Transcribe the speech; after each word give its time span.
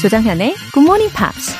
조장현의 0.00 0.54
Good 0.72 0.86
Morning 0.86 1.12
Pops. 1.12 1.56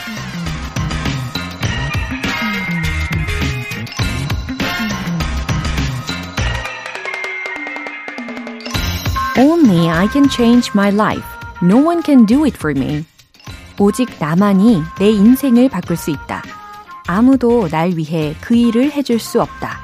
Only 9.36 9.88
I 9.88 10.06
can 10.12 10.28
change 10.28 10.70
my 10.72 10.90
life. 10.90 11.24
No 11.60 11.78
one 11.78 12.00
can 12.04 12.26
do 12.26 12.44
it 12.44 12.56
for 12.56 12.78
me. 12.78 13.04
오직 13.80 14.08
나만이 14.20 14.82
내 15.00 15.10
인생을 15.10 15.68
바꿀 15.68 15.96
수 15.96 16.12
있다. 16.12 16.44
아무도 17.08 17.68
날 17.68 17.90
위해 17.96 18.36
그 18.40 18.54
일을 18.54 18.92
해줄 18.92 19.18
수 19.18 19.42
없다. 19.42 19.80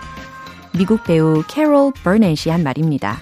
미국 0.78 1.02
배우 1.02 1.42
캐롤 1.48 1.92
버넷이 2.04 2.52
한 2.52 2.62
말입니다. 2.62 3.18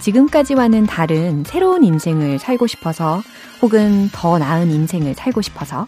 지금까지와는 0.00 0.86
다른 0.86 1.44
새로운 1.44 1.84
인생을 1.84 2.38
살고 2.38 2.66
싶어서 2.66 3.22
혹은 3.62 4.08
더 4.12 4.38
나은 4.38 4.70
인생을 4.70 5.14
살고 5.14 5.42
싶어서 5.42 5.86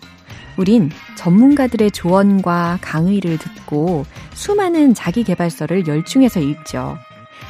우린 0.57 0.91
전문가들의 1.16 1.91
조언과 1.93 2.79
강의를 2.83 3.38
듣고 3.38 4.05
수많은 4.35 4.95
자기 4.95 5.25
개발서를 5.25 5.87
열중해서 5.87 6.41
읽죠. 6.41 6.97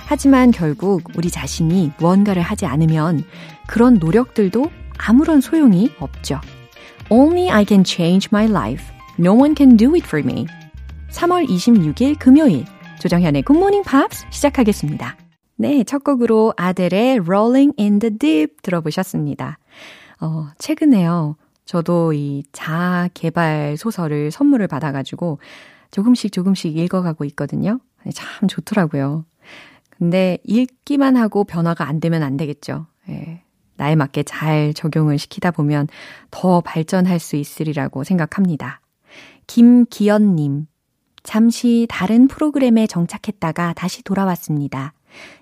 하지만 0.07 0.51
결국 0.51 1.03
우리 1.17 1.31
자신이 1.31 1.93
무언가를 1.99 2.43
하지 2.43 2.67
않으면 2.67 3.25
그런 3.67 3.95
노력들도 3.95 4.71
아무런 4.99 5.41
소용이 5.41 5.91
없죠. 5.99 6.41
Only 7.09 7.51
I 7.51 7.65
can 7.67 7.85
change 7.85 8.29
my 8.33 8.49
life. 8.49 8.85
No 9.19 9.33
one 9.33 9.55
can 9.57 9.77
do 9.77 9.95
it 9.95 10.07
for 10.07 10.25
me. 10.25 10.47
3월 11.11 11.49
26일 11.49 12.19
금요일 12.19 12.65
조정현의 13.01 13.45
Morning 13.51 13.89
Pops 13.89 14.25
시작하겠습니다. 14.31 15.22
네, 15.57 15.85
첫 15.85 16.03
곡으로 16.03 16.55
아델의 16.57 17.21
Rolling 17.21 17.75
in 17.79 17.99
the 17.99 18.19
Deep 18.19 18.57
들어보셨습니다. 18.63 19.59
어, 20.21 20.49
최근에요. 20.59 21.37
저도 21.65 22.13
이 22.13 22.43
자아 22.53 23.09
개발 23.15 23.77
소설을 23.77 24.31
선물을 24.31 24.67
받아가지고 24.67 25.39
조금씩 25.91 26.33
조금씩 26.33 26.77
읽어가고 26.77 27.25
있거든요. 27.27 27.79
참 28.13 28.49
좋더라고요. 28.49 29.25
근데 29.91 30.39
읽기만 30.45 31.17
하고 31.17 31.45
변화가 31.45 31.87
안 31.87 32.01
되면 32.01 32.23
안 32.23 32.37
되겠죠. 32.37 32.87
예. 33.09 33.43
나에 33.77 33.95
맞게 33.95 34.25
잘 34.25 34.75
적용을 34.75 35.19
시키다 35.19 35.51
보면 35.51 35.89
더 36.31 36.61
발전할 36.61 37.19
수 37.19 37.37
있으리라고 37.37 38.05
생각합니다. 38.05 38.81
김기현님, 39.47 40.67
잠시 41.23 41.87
다른 41.89 42.29
프로그램에 42.29 42.87
정착했다가 42.87 43.75
다시 43.75 44.03
돌아왔습니다. 44.03 44.93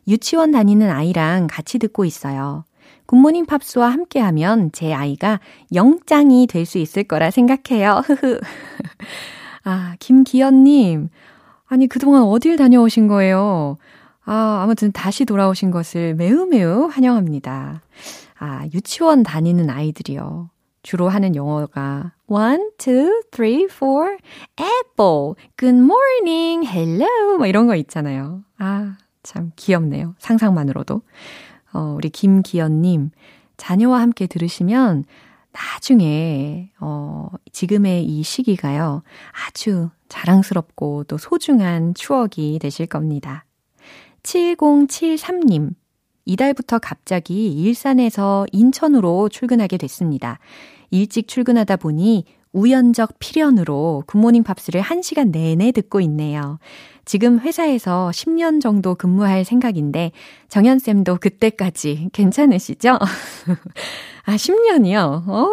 유치원 0.09 0.51
다니는 0.53 0.91
아이랑 0.91 1.47
같이 1.51 1.79
듣고 1.79 2.05
있어요. 2.05 2.65
굿모닝 3.07 3.47
팝스와 3.47 3.89
함께하면 3.91 4.71
제 4.73 4.93
아이가 4.93 5.41
영장이 5.75 6.47
될 6.47 6.65
수 6.65 6.79
있을 6.79 7.05
거라 7.05 7.31
생각해요. 7.31 8.03
아, 9.65 9.95
김기현님. 9.99 11.09
아니, 11.67 11.87
그동안 11.87 12.23
어딜 12.23 12.57
다녀오신 12.57 13.09
거예요? 13.09 13.79
아, 14.25 14.61
아무튼 14.63 14.93
다시 14.93 15.25
돌아오신 15.25 15.71
것을 15.71 16.15
매우 16.15 16.47
매우 16.47 16.87
환영합니다. 16.87 17.83
아, 18.39 18.67
유치원 18.73 19.23
다니는 19.23 19.71
아이들이요. 19.71 20.51
주로 20.83 21.09
하는 21.11 21.35
영어가 21.37 22.13
one, 22.27 22.71
two, 22.79 23.23
three, 23.31 23.65
four, 23.71 24.17
apple, 24.59 25.35
good 25.59 25.77
morning, 25.79 26.67
hello, 26.67 27.37
뭐 27.37 27.47
이런 27.47 27.67
거 27.67 27.75
있잖아요. 27.77 28.43
아, 28.59 28.97
참 29.23 29.53
귀엽네요. 29.57 30.15
상상만으로도. 30.19 31.03
어, 31.73 31.95
우리 31.97 32.11
김기현님, 32.11 33.11
자녀와 33.57 34.01
함께 34.01 34.27
들으시면 34.27 35.05
나중에, 35.53 36.71
어, 36.81 37.29
지금의 37.53 38.05
이 38.05 38.23
시기가요, 38.23 39.03
아주 39.47 39.91
자랑스럽고 40.09 41.05
또 41.05 41.19
소중한 41.19 41.95
추억이 41.95 42.59
되실 42.61 42.87
겁니다. 42.87 43.45
7073님, 44.23 45.75
이달부터 46.25 46.79
갑자기 46.79 47.53
일산에서 47.53 48.47
인천으로 48.53 49.29
출근하게 49.29 49.79
됐습니다. 49.79 50.39
일찍 50.91 51.29
출근하다 51.29 51.77
보니 51.77 52.25
우연적 52.53 53.19
필연으로 53.19 54.05
굿모닝 54.07 54.43
팝스를 54.43 54.81
1시간 54.83 55.31
내내 55.31 55.73
듣고 55.73 56.01
있네요. 56.03 56.59
지금 57.05 57.41
회사에서 57.41 58.11
10년 58.13 58.61
정도 58.61 58.95
근무할 58.95 59.45
생각인데 59.45 60.13
정연쌤도 60.49 61.17
그때까지 61.21 62.09
괜찮으시죠? 62.13 62.99
아, 64.27 64.35
10년이요? 64.37 65.29
어, 65.29 65.49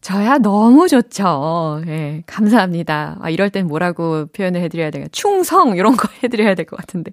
저야 0.00 0.38
너무 0.38 0.88
좋죠. 0.88 1.82
예, 1.88 2.22
감사합니다. 2.26 3.18
아, 3.20 3.30
이럴 3.30 3.50
땐 3.50 3.66
뭐라고 3.66 4.26
표현을 4.26 4.60
해드려야 4.62 4.90
돼요? 4.90 5.06
충성! 5.12 5.76
이런 5.76 5.96
거 5.96 6.08
해드려야 6.22 6.54
될 6.54 6.66
것 6.66 6.76
같은데. 6.76 7.12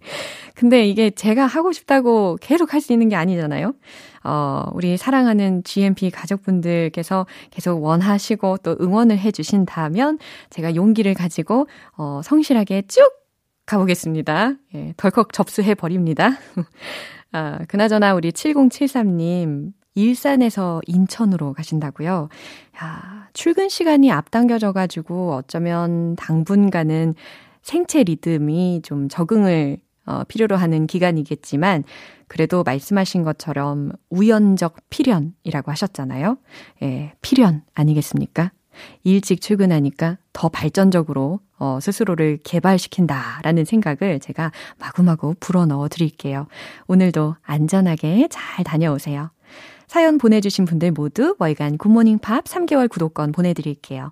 근데 0.55 0.85
이게 0.85 1.09
제가 1.09 1.45
하고 1.47 1.71
싶다고 1.71 2.37
계속 2.41 2.73
할 2.73 2.81
수 2.81 2.93
있는 2.93 3.09
게 3.09 3.15
아니잖아요? 3.15 3.73
어, 4.23 4.65
우리 4.73 4.97
사랑하는 4.97 5.63
GMP 5.63 6.09
가족분들께서 6.11 7.25
계속 7.51 7.83
원하시고 7.83 8.57
또 8.63 8.77
응원을 8.79 9.17
해주신다면 9.19 10.19
제가 10.49 10.75
용기를 10.75 11.13
가지고, 11.13 11.67
어, 11.97 12.21
성실하게 12.23 12.83
쭉 12.87 13.01
가보겠습니다. 13.65 14.53
예, 14.75 14.93
덜컥 14.97 15.33
접수해 15.33 15.73
버립니다. 15.75 16.31
아, 17.31 17.59
그나저나 17.67 18.13
우리 18.13 18.31
7073님, 18.31 19.73
일산에서 19.95 20.81
인천으로 20.87 21.53
가신다고요? 21.53 22.29
야, 22.81 23.29
출근 23.33 23.69
시간이 23.69 24.11
앞당겨져 24.11 24.71
가지고 24.71 25.33
어쩌면 25.35 26.15
당분간은 26.15 27.15
생체 27.61 28.03
리듬이 28.03 28.81
좀 28.83 29.07
적응을 29.07 29.77
어, 30.05 30.23
필요로 30.27 30.55
하는 30.55 30.87
기간이겠지만, 30.87 31.83
그래도 32.27 32.63
말씀하신 32.63 33.23
것처럼 33.23 33.91
우연적 34.09 34.77
필연이라고 34.89 35.71
하셨잖아요. 35.71 36.37
예, 36.81 37.13
필연 37.21 37.61
아니겠습니까? 37.73 38.51
일찍 39.03 39.41
출근하니까 39.41 40.17
더 40.33 40.49
발전적으로 40.49 41.39
어, 41.59 41.79
스스로를 41.79 42.39
개발시킨다라는 42.43 43.65
생각을 43.65 44.19
제가 44.19 44.51
마구마구 44.79 45.35
불어 45.39 45.65
넣어 45.65 45.87
드릴게요. 45.87 46.47
오늘도 46.87 47.35
안전하게 47.43 48.27
잘 48.29 48.63
다녀오세요. 48.63 49.29
사연 49.87 50.17
보내주신 50.17 50.65
분들 50.65 50.91
모두 50.91 51.35
월간 51.37 51.77
굿모닝 51.77 52.19
팝 52.19 52.45
3개월 52.45 52.89
구독권 52.89 53.31
보내드릴게요. 53.31 54.11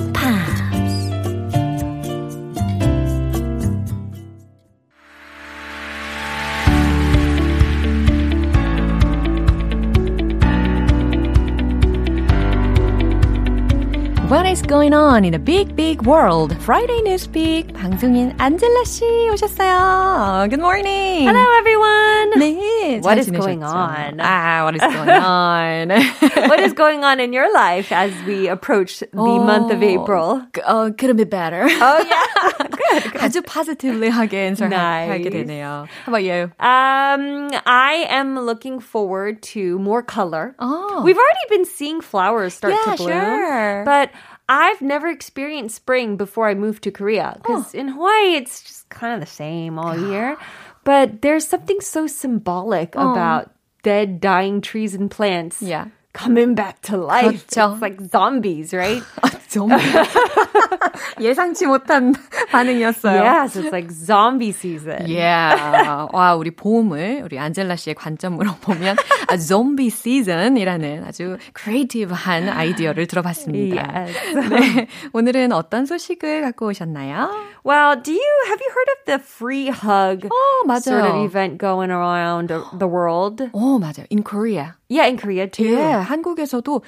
going 14.70 14.94
on 14.94 15.24
in 15.24 15.34
a 15.34 15.38
big, 15.38 15.74
big 15.76 16.02
world? 16.06 16.56
Friday 16.62 17.02
Newspeak 17.02 17.72
방송인 17.74 18.32
안젤라 18.38 18.84
씨 18.84 19.04
오셨어요. 19.32 20.48
Good 20.48 20.60
morning. 20.60 21.26
Hello, 21.26 21.44
everyone. 21.58 22.32
네, 22.38 23.00
What 23.02 23.16
잘 23.16 23.18
is 23.18 23.26
지내셨죠? 23.26 23.40
going 23.40 23.62
on? 23.64 24.20
Ah, 24.20 24.62
what 24.64 24.74
is 24.76 24.80
going 24.82 25.10
on? 25.10 25.90
what 26.48 26.60
is 26.60 26.72
going 26.72 27.04
on 27.04 27.20
in 27.20 27.32
your 27.32 27.52
life 27.52 27.90
as 27.92 28.12
we 28.26 28.48
approach 28.48 29.00
the 29.00 29.06
month 29.16 29.70
of 29.72 29.82
April? 29.82 30.42
Uh, 30.64 30.90
couldn't 30.96 31.16
be 31.16 31.24
better. 31.24 31.66
Oh, 31.68 31.98
yeah. 32.06 32.66
good. 32.70 33.02
아주 33.20 33.42
positively 33.44 34.10
하게 34.10 34.46
answer 34.46 34.68
Nice. 34.68 35.10
하게 35.10 35.30
되네요. 35.30 35.86
How 36.06 36.12
about 36.12 36.22
you? 36.24 36.50
Um, 36.60 37.50
I 37.66 38.06
am 38.08 38.38
looking 38.40 38.78
forward 38.80 39.42
to 39.54 39.78
more 39.78 40.02
color. 40.02 40.54
Oh. 40.58 41.02
We've 41.04 41.18
already 41.18 41.46
been 41.50 41.64
seeing 41.64 42.00
flowers 42.00 42.54
start 42.54 42.74
Yeah, 42.74 42.94
to 42.94 42.96
bloom. 42.96 43.10
sure. 43.10 43.84
But 43.84 44.10
I've 44.51 44.81
never 44.81 45.07
experienced 45.07 45.77
spring 45.77 46.17
before 46.17 46.49
I 46.49 46.55
moved 46.55 46.83
to 46.83 46.91
Korea. 46.91 47.37
Because 47.41 47.73
in 47.73 47.87
Hawaii, 47.87 48.35
it's 48.35 48.61
just 48.61 48.89
kind 48.89 49.13
of 49.13 49.21
the 49.21 49.33
same 49.33 49.79
all 49.79 49.97
year. 49.97 50.37
But 50.83 51.21
there's 51.21 51.47
something 51.47 51.79
so 51.79 52.05
symbolic 52.05 52.93
oh. 52.97 53.13
about 53.13 53.55
dead, 53.81 54.19
dying 54.19 54.59
trees 54.59 54.93
and 54.93 55.09
plants. 55.09 55.61
Yeah. 55.61 55.87
Coming 56.13 56.55
back 56.55 56.81
to 56.81 56.97
life. 56.97 57.47
그렇죠. 57.47 57.73
It's 57.73 57.81
like 57.81 58.01
zombies, 58.11 58.73
right? 58.73 59.01
정말 59.51 59.79
예상치 61.19 61.65
못한 61.65 62.13
반응이었어요. 62.51 63.21
yes, 63.21 63.57
it's 63.59 63.71
like 63.71 63.91
zombie 63.91 64.51
season. 64.51 65.07
Yeah. 65.07 66.07
와, 66.13 66.35
우리 66.35 66.51
보험을 66.51 67.21
우리 67.25 67.37
안젤라 67.37 67.75
씨의 67.75 67.95
관점으로 67.95 68.55
보면 68.61 68.95
아, 69.27 69.37
좀비 69.37 69.89
시즌이라는 69.89 71.03
아주 71.05 71.37
크리에이티브한 71.53 72.47
아이디어를 72.47 73.07
들어봤습니다. 73.07 73.91
Yes. 73.93 74.33
네, 74.49 74.87
오늘은 75.11 75.51
어떤 75.51 75.85
소식을 75.85 76.41
갖고 76.41 76.67
오셨나요? 76.67 77.29
Well, 77.64 77.96
do 77.96 78.12
you 78.12 78.34
have 78.48 78.60
you 78.60 78.70
heard 78.70 78.88
of 78.94 78.98
the 79.06 79.18
free 79.18 79.68
hug 79.70 80.24
어, 80.30 80.66
맞아요. 80.66 80.82
sort 80.82 81.04
of 81.04 81.16
event 81.24 81.58
going 81.58 81.90
around 81.90 82.48
the 82.78 82.86
world? 82.86 83.40
어, 83.52 83.78
맞아요. 83.80 84.06
In 84.10 84.22
Korea. 84.22 84.76
Yeah, 84.88 85.06
in 85.08 85.16
Korea 85.16 85.48
too. 85.48 85.74
예, 85.76 85.82
한국에서도 86.02 86.82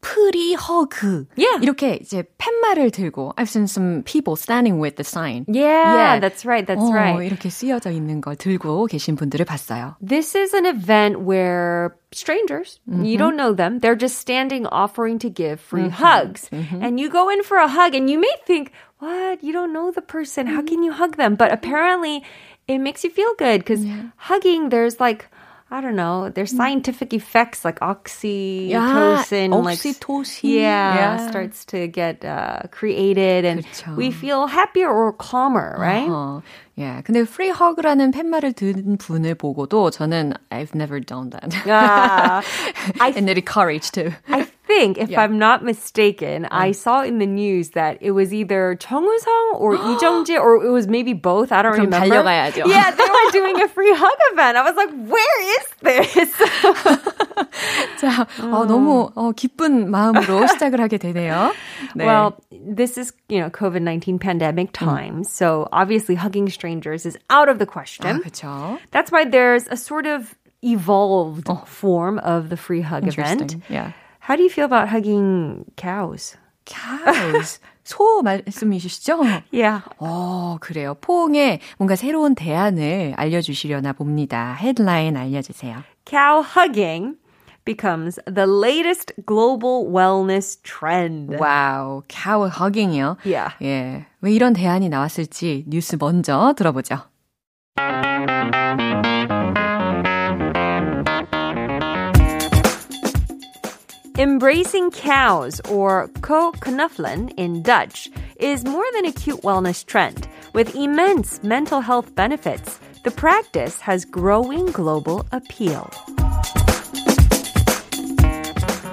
프리 0.00 0.54
허그. 0.54 1.26
Yeah. 1.34 1.62
이렇게 1.62 1.94
이제 2.02 2.24
팻말을 2.36 2.90
들고 2.90 3.32
I've 3.38 3.48
seen 3.48 3.64
some 3.66 4.02
people 4.02 4.36
standing 4.36 4.78
with 4.78 4.96
the 4.96 5.04
sign. 5.04 5.46
Yeah, 5.48 5.64
Yeah. 5.64 6.20
that's 6.20 6.44
right. 6.44 6.66
That's 6.66 6.82
어, 6.84 6.92
right. 6.92 7.16
이렇게 7.24 7.48
쓰여져 7.48 7.90
있는 7.90 8.20
걸 8.20 8.36
들고 8.36 8.86
계신 8.86 9.16
분들을 9.16 9.46
봤어요. 9.46 9.96
This 10.06 10.34
is 10.36 10.52
an 10.52 10.66
event 10.66 11.24
where 11.24 11.96
strangers, 12.12 12.80
you 12.86 13.16
don't 13.16 13.36
know 13.36 13.54
them, 13.54 13.78
they're 13.80 13.96
just 13.96 14.18
standing 14.18 14.66
offering 14.66 15.18
to 15.20 15.30
give 15.30 15.58
free 15.58 15.88
hugs. 15.88 16.50
And 16.52 17.00
you 17.00 17.08
go 17.08 17.30
in 17.30 17.42
for 17.42 17.56
a 17.56 17.66
hug 17.66 17.94
and 17.94 18.10
you 18.10 18.18
may 18.20 18.30
think, 18.46 18.72
what? 18.98 19.42
You 19.42 19.52
don't 19.52 19.72
know 19.72 19.90
the 19.90 20.02
person. 20.02 20.46
How 20.46 20.62
can 20.62 20.82
you 20.82 20.92
hug 20.92 21.16
them? 21.16 21.34
But 21.36 21.52
apparently 21.52 22.22
it 22.68 22.78
makes 22.78 23.04
you 23.04 23.10
feel 23.10 23.34
good 23.38 23.60
because 23.60 23.84
hugging, 24.16 24.70
there's 24.70 24.98
like, 25.00 25.26
I 25.70 25.80
don't 25.80 25.96
know, 25.96 26.28
there's 26.30 26.54
scientific 26.54 27.12
effects 27.12 27.64
like 27.64 27.80
oxytocin. 27.80 29.64
like, 29.64 29.78
oxytocin. 29.78 30.40
yeah, 30.60 30.94
Yeah. 30.94 31.28
starts 31.28 31.64
to 31.66 31.88
get 31.88 32.24
uh, 32.24 32.60
created 32.70 33.44
and 33.44 33.64
그쵸. 33.64 33.96
we 33.96 34.10
feel 34.10 34.46
happier 34.46 34.88
or 34.90 35.12
calmer, 35.12 35.74
right? 35.78 36.08
어, 36.08 36.42
예. 36.78 37.02
근데 37.04 37.20
free 37.26 37.50
hug라는 37.50 38.12
팻말을 38.12 38.52
든 38.54 38.96
분을 38.98 39.34
보고도 39.34 39.90
저는 39.90 40.34
I've 40.50 40.74
never 40.74 41.00
done 41.00 41.30
that. 41.30 41.54
Ah, 41.66 42.42
I 43.00 43.12
I 43.16 43.20
needed 43.20 43.44
courage 43.46 43.90
to. 43.92 44.12
I 44.28 44.46
think, 44.78 44.96
if 44.98 45.10
Yeah. 45.10 45.20
I'm 45.22 45.38
not 45.38 45.62
mistaken, 45.62 46.46
I 46.50 46.72
saw 46.72 47.02
in 47.02 47.18
the 47.18 47.26
news 47.26 47.70
that 47.70 47.98
it 48.00 48.12
was 48.12 48.32
either 48.32 48.76
Chung 48.80 49.04
Woo-sung 49.04 49.52
or 49.56 49.76
Lee 49.76 49.98
Jung-jae, 50.00 50.40
or 50.40 50.64
it 50.64 50.70
was 50.70 50.88
maybe 50.88 51.12
both. 51.12 51.52
I 51.52 51.60
don't 51.62 51.74
그럼 51.74 51.92
remember. 51.92 52.08
달려가야죠. 52.08 52.66
Yeah, 52.66 52.90
they 52.90 53.04
were 53.04 53.30
doing 53.32 53.60
a 53.60 53.68
free 53.68 53.92
hug 53.92 54.18
event. 54.32 54.56
I 54.56 54.62
was 54.62 54.76
like, 54.76 54.90
where 55.06 55.38
is 55.58 55.66
this? 55.82 56.32
자, 58.00 58.26
어, 58.40 58.64
너무 58.66 59.10
어, 59.14 59.32
기쁜 59.32 59.90
마음으로 59.90 60.46
시작을 60.46 60.80
하게 60.80 60.98
되네요. 60.98 61.52
네. 61.94 62.04
Well, 62.06 62.36
this 62.50 62.96
is, 62.98 63.12
you 63.28 63.40
know, 63.40 63.50
COVID-19 63.50 64.20
pandemic 64.20 64.72
time. 64.72 65.24
So 65.24 65.68
obviously 65.72 66.14
hugging 66.14 66.48
strangers 66.48 67.06
is 67.06 67.18
out 67.30 67.48
of 67.48 67.58
the 67.58 67.66
아, 67.66 67.70
question. 67.70 68.20
그렇죠. 68.20 68.78
That's 68.92 69.10
why 69.12 69.24
there's 69.24 69.66
a 69.68 69.76
sort 69.76 70.06
of 70.06 70.34
evolved 70.62 71.48
form 71.66 72.18
of 72.20 72.48
the 72.48 72.56
free 72.56 72.80
hug 72.80 73.06
event. 73.06 73.42
Interesting. 73.52 73.62
Yeah. 73.68 73.92
How 74.29 74.35
do 74.37 74.43
you 74.43 74.49
feel 74.51 74.65
about 74.65 74.89
hugging 74.89 75.65
cows? 75.75 76.37
cows. 76.63 77.59
소 77.83 78.21
말씀이시죠? 78.21 79.23
Yeah. 79.51 79.81
어, 79.97 80.57
그래요. 80.61 80.93
포옹에 81.01 81.59
뭔가 81.79 81.95
새로운 81.95 82.35
대안을 82.35 83.15
알려주시려나 83.17 83.93
봅니다. 83.93 84.53
헤드라인 84.53 85.17
알려주세요. 85.17 85.81
cow 86.05 86.43
hugging 86.43 87.15
becomes 87.65 88.19
the 88.31 88.45
latest 88.45 89.13
global 89.25 89.89
wellness 89.89 90.61
trend. 90.61 91.35
와우, 91.39 92.03
cow 92.07 92.47
hugging이요. 92.51 93.17
Yeah. 93.25 93.55
예. 93.63 94.05
왜 94.21 94.31
이런 94.31 94.53
대안이 94.53 94.89
나왔을지 94.89 95.65
뉴스 95.67 95.97
먼저 95.99 96.53
들어보죠. 96.55 96.99
Embracing 104.18 104.90
cows, 104.92 105.60
or 105.68 106.08
ko-knuffelen 106.20 107.32
in 107.36 107.62
Dutch, 107.62 108.08
is 108.38 108.64
more 108.64 108.84
than 108.94 109.06
a 109.06 109.12
cute 109.12 109.42
wellness 109.42 109.84
trend. 109.84 110.28
With 110.52 110.76
immense 110.76 111.42
mental 111.42 111.80
health 111.80 112.14
benefits, 112.14 112.78
the 113.02 113.10
practice 113.10 113.80
has 113.80 114.04
growing 114.04 114.66
global 114.66 115.26
appeal. 115.32 115.90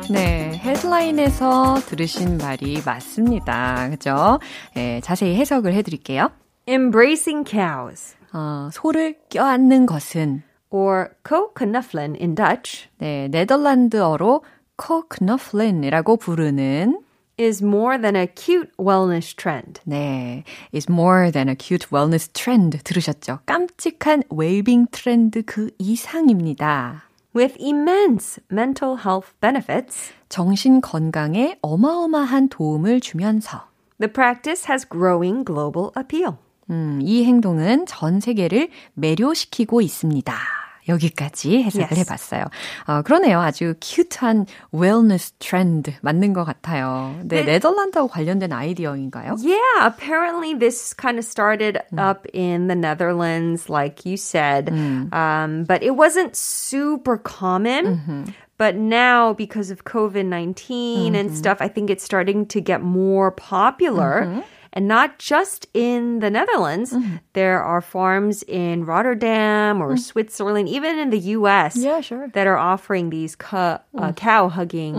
네, 0.10 0.58
헤드라인에서 0.58 1.80
들으신 1.86 2.38
말이 2.38 2.82
맞습니다. 2.84 3.90
그죠? 3.92 4.40
예, 4.76 5.00
자세히 5.02 5.36
해석을 5.36 5.74
해드릴게요. 5.74 6.32
Embracing 6.68 7.50
cows, 7.50 8.16
어, 8.34 8.70
소를 8.74 9.16
껴안는 9.30 9.86
것은 9.86 10.44
or 10.70 11.10
ko-knuffelen 11.24 12.16
in 12.20 12.34
Dutch, 12.36 12.90
네, 12.98 13.28
네덜란드어로 13.30 14.44
코크너플린이라고 14.77 16.17
부르는 16.17 17.01
is 17.39 17.63
more 17.63 18.01
than 18.01 18.17
a 18.17 18.27
cute 18.35 18.71
wellness 18.79 19.35
trend. 19.37 19.81
네, 19.85 20.45
is 20.75 20.91
more 20.91 21.31
than 21.31 21.49
a 21.49 21.57
cute 21.59 21.89
wellness 21.93 22.29
trend 22.33 22.79
들으셨죠? 22.83 23.41
깜찍한 23.47 24.25
웰빙 24.31 24.87
트렌드 24.91 25.43
그 25.43 25.71
이상입니다. 25.79 27.05
With 27.35 27.57
immense 27.61 28.43
mental 28.51 28.97
health 28.97 29.35
benefits, 29.41 30.15
정신 30.31 30.81
건강에 30.81 31.59
어마어마한 31.61 32.49
도움을 32.49 33.01
주면서 33.01 33.69
the 34.01 34.11
practice 34.11 34.67
has 34.71 34.89
growing 34.89 35.45
global 35.45 35.91
appeal. 35.97 36.37
음, 36.71 37.01
이 37.03 37.25
행동은 37.25 37.87
전 37.87 38.21
세계를 38.21 38.71
매료시키고 38.95 39.83
있습니다. 39.83 40.66
여기까지 40.88 41.62
해석을 41.64 41.86
Yes. 41.92 42.00
해봤어요. 42.00 42.46
어, 42.88 43.02
그러네요. 43.04 43.40
아주 43.40 43.76
큐트한 43.80 44.48
웰너스 44.72 45.34
트렌드 45.38 45.92
맞는 46.02 46.34
것 46.34 46.44
같아요. 46.44 47.16
네, 47.24 47.44
네덜란드와 47.44 48.08
관련된 48.08 48.52
아이디어인가요? 48.52 49.36
Yeah, 49.40 49.86
apparently 49.86 50.56
this 50.58 50.94
kind 50.96 51.20
of 51.20 51.24
started 51.24 51.78
up 52.00 52.26
in 52.34 52.68
the 52.68 52.76
Netherlands, 52.76 53.70
like 53.70 54.06
you 54.10 54.18
said, 54.18 54.70
um, 55.14 55.66
but 55.68 55.84
it 55.84 55.96
wasn't 55.96 56.36
super 56.36 57.18
common. 57.18 58.34
But 58.58 58.76
now, 58.76 59.34
because 59.34 59.70
of 59.72 59.86
COVID 59.86 60.26
19 60.26 61.16
and 61.16 61.32
stuff, 61.36 61.58
I 61.62 61.68
think 61.68 61.90
it's 61.90 62.04
starting 62.04 62.46
to 62.48 62.60
get 62.62 62.82
more 62.82 63.32
popular. 63.32 64.44
And 64.76 64.88
not 64.88 65.20
just 65.20 65.68
in 65.74 66.20
the 66.24 66.30
Netherlands, 66.32 66.96
there 67.34 67.60
are 67.62 67.82
farms 67.82 68.42
in 68.48 68.86
Rotterdam 68.86 69.82
or 69.84 69.98
Switzerland, 69.98 70.70
even 70.70 70.98
in 70.98 71.10
the 71.12 71.20
US, 71.36 71.76
Yeah, 71.76 72.00
sure. 72.00 72.30
that 72.32 72.48
are 72.48 72.56
offering 72.56 73.10
these 73.10 73.36
cu- 73.36 73.84
uh, 74.00 74.14
cow 74.16 74.48
hugging 74.48 74.96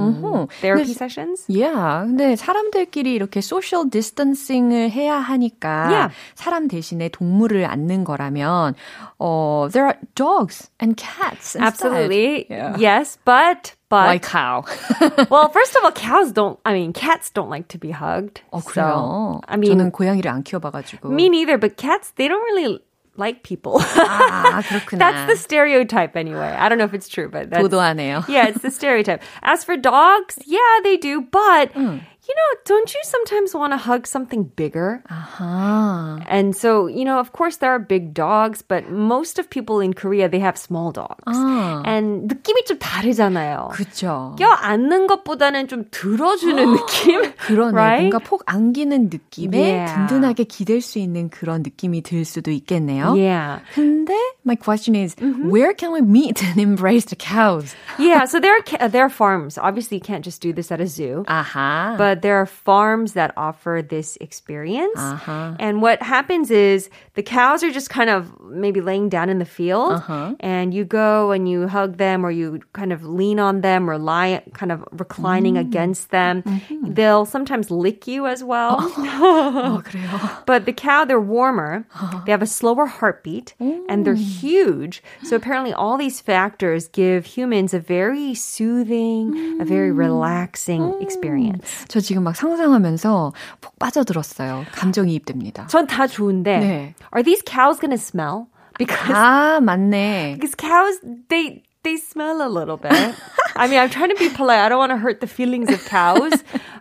therapy 0.61 0.92
sessions. 0.92 1.45
Yeah, 1.49 2.04
근데 2.04 2.37
사람들끼리 2.37 3.14
이렇게 3.16 3.40
소셜 3.40 3.88
디스턴싱을 3.88 4.90
해야 4.90 5.16
하니까 5.16 5.88
Yeah. 5.90 6.14
사람 6.35 6.69
대신에 6.69 7.09
동물을 7.09 7.64
안는 7.64 8.04
거라면 8.04 8.75
어, 9.19 9.69
there 9.73 9.87
are 9.87 9.97
dogs 10.14 10.69
and 10.81 10.97
cats 11.00 11.57
instead. 11.57 11.62
Absolutely. 11.64 12.47
Yeah. 12.50 12.76
Yes, 12.76 13.16
but 13.25 13.73
but 13.88 14.07
Like 14.07 14.23
cow. 14.23 14.64
well, 15.31 15.49
first 15.49 15.76
of 15.76 15.85
all, 15.85 15.92
cows 15.92 16.33
don't. 16.33 16.59
I 16.64 16.73
mean, 16.73 16.92
cats 16.92 17.31
don't 17.31 17.50
like 17.50 17.69
to 17.69 17.78
be 17.78 17.90
hugged. 17.90 18.40
어, 18.52 18.62
그래요. 18.64 18.73
So, 18.75 19.40
I 19.49 19.57
mean, 19.57 19.73
저는 19.78 19.90
고양이를 19.92 20.31
안 20.31 20.42
키워봐가지고. 20.45 21.11
me 21.11 21.28
neither. 21.28 21.59
But 21.59 21.76
cats, 21.76 22.12
they 22.16 22.28
don't 22.28 22.42
really 22.54 22.81
like 23.16 23.42
people. 23.42 23.78
아, 23.81 24.62
그렇구나. 24.64 24.99
that's 24.99 25.26
the 25.28 25.37
stereotype, 25.37 26.16
anyway. 26.16 26.49
I 26.59 26.69
don't 26.69 26.78
know 26.78 26.85
if 26.88 26.95
it's 26.95 27.09
true, 27.09 27.28
but 27.28 27.50
that's, 27.50 27.62
도도하네요. 27.62 28.25
yeah, 28.28 28.49
it's 28.49 28.62
the 28.62 28.71
stereotype. 28.71 29.23
As 29.42 29.64
for 29.64 29.76
dogs, 29.76 30.38
yeah, 30.47 30.81
they 30.83 30.97
do, 30.97 31.21
but. 31.21 31.71
You 32.27 32.36
know, 32.36 32.60
don't 32.65 32.93
you 32.93 33.00
sometimes 33.03 33.55
want 33.55 33.72
to 33.74 33.77
hug 33.77 34.05
something 34.05 34.43
bigger? 34.55 35.01
Uh-huh. 35.10 36.19
And 36.27 36.55
so, 36.55 36.88
you 36.88 37.05
know, 37.05 37.19
of 37.19 37.31
course 37.31 37.57
there 37.57 37.72
are 37.72 37.79
big 37.79 38.13
dogs, 38.13 38.62
but 38.62 38.89
most 38.89 39.39
of 39.39 39.50
people 39.50 39.79
in 39.79 39.93
Korea 39.93 40.27
they 40.27 40.39
have 40.39 40.57
small 40.57 40.91
dogs. 40.91 41.24
아. 41.25 41.84
And 41.86 42.27
느낌이 42.27 42.65
좀 42.65 42.77
다르잖아요. 42.79 43.69
그죠. 43.72 44.36
껴안는 44.38 45.07
것보다는 45.07 45.67
좀 45.67 45.86
들어주는 45.91 46.74
느낌? 46.74 47.31
그러네. 47.38 47.74
right? 47.74 48.10
뭔가 48.10 48.19
폭 48.19 48.43
안기는 48.46 49.10
느낌에 49.10 49.57
Yeah. 49.57 50.07
든든하게 50.07 50.43
기댈 50.46 50.81
수 50.81 51.00
있는 51.00 51.29
그런 51.29 51.63
느낌이 51.63 52.01
들 52.01 52.25
수도 52.25 52.51
있겠네요. 52.51 53.13
Yeah. 53.13 53.62
근데 53.74 54.13
my 54.48 54.56
question 54.56 54.96
is, 54.96 55.13
mm-hmm. 55.16 55.50
where 55.50 55.74
can 55.74 55.92
we 55.92 56.01
meet 56.01 56.42
and 56.44 56.60
embrace 56.70 57.06
the 57.06 57.16
cows? 57.16 57.75
yeah, 58.00 58.25
so 58.25 58.39
there 58.39 58.58
are 58.58 58.62
ca- 58.62 58.77
uh, 58.80 58.88
there 58.88 59.04
are 59.04 59.10
farms. 59.10 59.58
Obviously, 59.58 59.98
you 59.98 60.01
can't 60.01 60.24
just 60.24 60.42
do 60.42 60.54
this 60.54 60.72
at 60.72 60.82
a 60.82 60.88
zoo. 60.88 61.25
Uh-huh. 61.27 61.96
But 61.98 62.22
there 62.22 62.38
are 62.38 62.46
farms 62.46 63.13
that 63.13 63.34
offer 63.38 63.86
this 63.88 64.18
experience. 64.22 64.98
Uh-huh. 64.98 65.56
And 65.60 65.82
what 65.82 66.01
happens 66.01 66.50
is 66.50 66.89
the 67.13 67.24
cows 67.24 67.63
are 67.63 67.72
just 67.72 67.89
kind 67.89 68.10
of 68.10 68.39
maybe 68.42 68.82
laying 68.82 69.10
down 69.10 69.30
in 69.30 69.39
the 69.39 69.46
field, 69.46 69.94
uh-huh. 69.94 70.36
and 70.39 70.74
you 70.74 70.86
go 70.86 71.32
and 71.32 71.50
you 71.50 71.68
hug 71.68 71.98
them, 71.98 72.25
or 72.25 72.32
you 72.32 72.62
kind 72.74 72.94
of 72.94 73.04
lean 73.04 73.39
on 73.39 73.62
them, 73.62 73.89
or 73.89 73.98
lie 73.98 74.42
kind 74.54 74.72
of 74.72 74.84
reclining 74.92 75.56
mm. 75.56 75.62
against 75.62 76.10
them. 76.10 76.44
Mm-hmm. 76.44 76.94
They'll 76.94 77.25
sometimes 77.25 77.70
lick 77.70 78.08
you 78.08 78.25
as 78.25 78.44
well. 78.44 78.77
Oh. 78.80 79.84
oh, 79.94 80.44
but 80.46 80.66
the 80.66 80.74
cow, 80.74 81.04
they're 81.04 81.20
warmer. 81.20 81.86
Uh-huh. 81.94 82.22
They 82.25 82.32
have 82.32 82.42
a 82.42 82.48
slower 82.48 82.86
heartbeat, 82.86 83.54
mm. 83.60 83.84
and 83.89 84.06
they're 84.06 84.16
mm 84.16 84.37
huge. 84.37 85.02
So 85.25 85.37
apparently 85.37 85.73
all 85.73 85.97
these 85.97 86.21
factors 86.21 86.88
give 86.88 87.26
humans 87.26 87.75
a 87.75 87.78
very 87.81 88.35
soothing, 88.35 89.59
a 89.61 89.64
very 89.64 89.90
relaxing 89.90 90.95
experience. 91.00 91.64
저 91.88 92.00
지금 92.00 92.23
막 92.25 92.37
상상하면서 92.37 93.33
폭 93.61 93.78
빠져들었어요. 93.78 94.64
감정이입됩니다. 94.73 95.66
전 95.69 95.87
다 95.87 96.07
좋은데 96.07 96.59
네. 96.61 96.95
are 97.12 97.23
these 97.23 97.42
cows 97.45 97.78
going 97.78 97.90
to 97.90 97.99
smell? 97.99 98.47
Because 98.78 99.12
아, 99.14 99.61
맞네. 99.61 100.35
because 100.40 100.54
cows 100.54 100.99
they 101.28 101.62
they 101.83 101.97
smell 101.97 102.40
a 102.40 102.49
little 102.49 102.76
bit. 102.78 103.14
I 103.58 103.68
mean, 103.68 103.80
I'm 103.80 103.90
trying 103.90 104.10
to 104.10 104.16
be 104.16 104.30
polite. 104.30 104.60
I 104.60 104.70
don't 104.70 104.78
want 104.80 104.92
to 104.92 104.98
hurt 104.98 105.20
the 105.20 105.28
feelings 105.28 105.72
of 105.72 105.84
cows. 105.86 106.32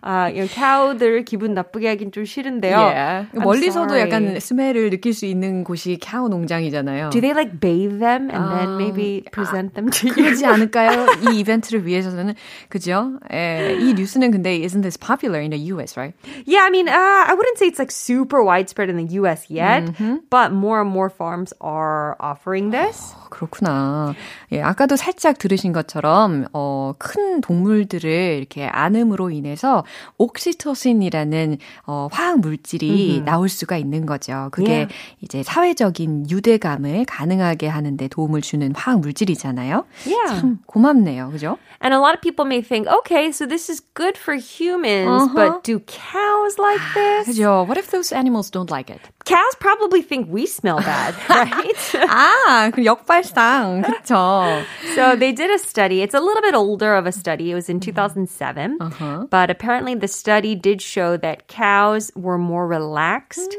아, 0.03 0.31
uh, 0.31 0.47
cows,들 0.47 1.25
기분 1.25 1.55
나쁘게 1.55 1.89
하긴 1.89 2.13
좀 2.13 2.25
싫은데요. 2.25 2.77
Yeah. 2.77 3.27
I'm 3.35 3.43
멀리서도 3.43 3.91
sorry. 3.91 4.01
약간 4.01 4.39
스멜을 4.39 4.91
느낄 4.91 5.15
수 5.15 5.27
있는 5.27 5.65
곳이 5.65 5.99
카우 6.01 6.29
농장이잖아요. 6.29 7.11
Do 7.11 7.21
they 7.21 7.35
like 7.35 7.59
bathe 7.59 7.99
them 7.99 8.31
and 8.31 8.45
then 8.55 8.77
maybe 8.77 9.25
present 9.33 9.75
them 9.75 9.91
to 9.91 10.09
you? 10.09 10.15
그러지 10.15 10.47
않을까요? 10.47 11.07
이 11.27 11.41
이벤트를 11.41 11.85
위해서는 11.87 12.35
그죠? 12.69 13.19
예, 13.33 13.77
이 13.81 13.95
뉴스는 13.95 14.31
근데 14.31 14.61
isn't 14.61 14.83
this 14.83 14.97
popular 14.97 15.41
in 15.41 15.51
the 15.51 15.59
US, 15.75 15.97
right? 15.97 16.15
Yeah, 16.47 16.63
I 16.63 16.71
mean, 16.71 16.89
uh, 16.89 16.95
I 16.95 17.35
wouldn't 17.35 17.59
say 17.59 17.67
it's 17.67 17.79
like 17.81 17.91
super 17.91 18.45
widespread 18.45 18.89
in 18.89 18.97
the 18.97 19.15
U.S. 19.21 19.51
yet, 19.51 19.91
but 20.31 20.53
more 20.53 20.81
and 20.81 20.91
more 20.91 21.11
farms 21.11 21.53
are 21.61 22.17
offering 22.21 22.71
this. 22.71 23.13
그렇구나. 23.31 24.15
예, 24.53 24.63
아까도 24.63 24.97
살짝 24.97 25.39
들으신 25.39 25.73
것처럼 25.73 26.47
어, 26.53 26.66
큰 26.99 27.41
동물들을 27.41 28.09
이렇게 28.39 28.67
안음으로 28.67 29.31
인해서 29.31 29.85
옥시토신이라는 30.19 31.59
어, 31.87 32.09
화학 32.11 32.41
물질이 32.41 33.23
나올 33.25 33.49
수가 33.49 33.77
있는 33.77 34.07
거죠. 34.07 34.49
그게 34.53 34.67
Yeah. 34.77 34.95
이제 35.23 35.43
사회적인 35.43 36.29
유대감을 36.31 37.05
가능하게 37.07 37.69
하는데 37.69 38.09
도움을 38.09 38.41
주는 38.43 38.73
화학 38.75 39.01
물질이잖아요. 39.01 39.85
Yeah. 40.07 40.41
참 40.41 40.59
고맙네요. 40.67 41.31
그죠? 41.31 41.57
And 41.83 41.95
a 41.95 41.99
lot 42.01 42.15
of 42.15 42.21
people 42.21 42.47
may 42.47 42.63
think, 42.63 42.89
okay, 42.89 43.29
so 43.31 43.47
this 43.47 43.71
is 43.71 43.81
good 43.95 44.19
for 44.19 44.35
humans, 44.37 45.29
Uh-huh. 45.31 45.35
but 45.35 45.63
do 45.65 45.79
cows 45.87 46.59
like 46.59 46.81
this? 46.95 47.27
그죠? 47.29 47.65
What 47.67 47.79
if 47.79 47.91
those 47.91 48.13
animals 48.15 48.51
don't 48.51 48.71
like 48.71 48.91
it? 48.91 49.01
Cows 49.26 49.56
probably 49.60 50.02
think 50.02 50.28
we 50.32 50.48
smell 50.48 50.80
bad, 50.82 51.14
right? 51.30 51.78
아, 52.10 52.72
그 52.74 52.84
역발상. 52.84 53.84
그쵸? 53.84 54.64
so 54.96 55.16
they 55.16 55.32
did 55.32 55.52
a 55.52 55.60
study. 55.60 56.02
It's 56.02 56.16
a 56.16 56.20
little 56.20 56.42
bit 56.42 56.56
older 56.56 56.96
of 56.96 57.06
a 57.06 57.12
study. 57.12 57.52
It 57.52 57.54
was 57.54 57.70
in 57.70 57.80
2007. 57.80 58.78
Uh-huh. 58.82 59.28
But 59.30 59.52
apparently 59.52 59.94
the 59.94 60.08
study 60.08 60.56
did 60.56 60.82
show 60.82 61.18
that 61.18 61.48
cows 61.48 62.12
were 62.16 62.40
more 62.40 62.66
relaxed 62.68 63.56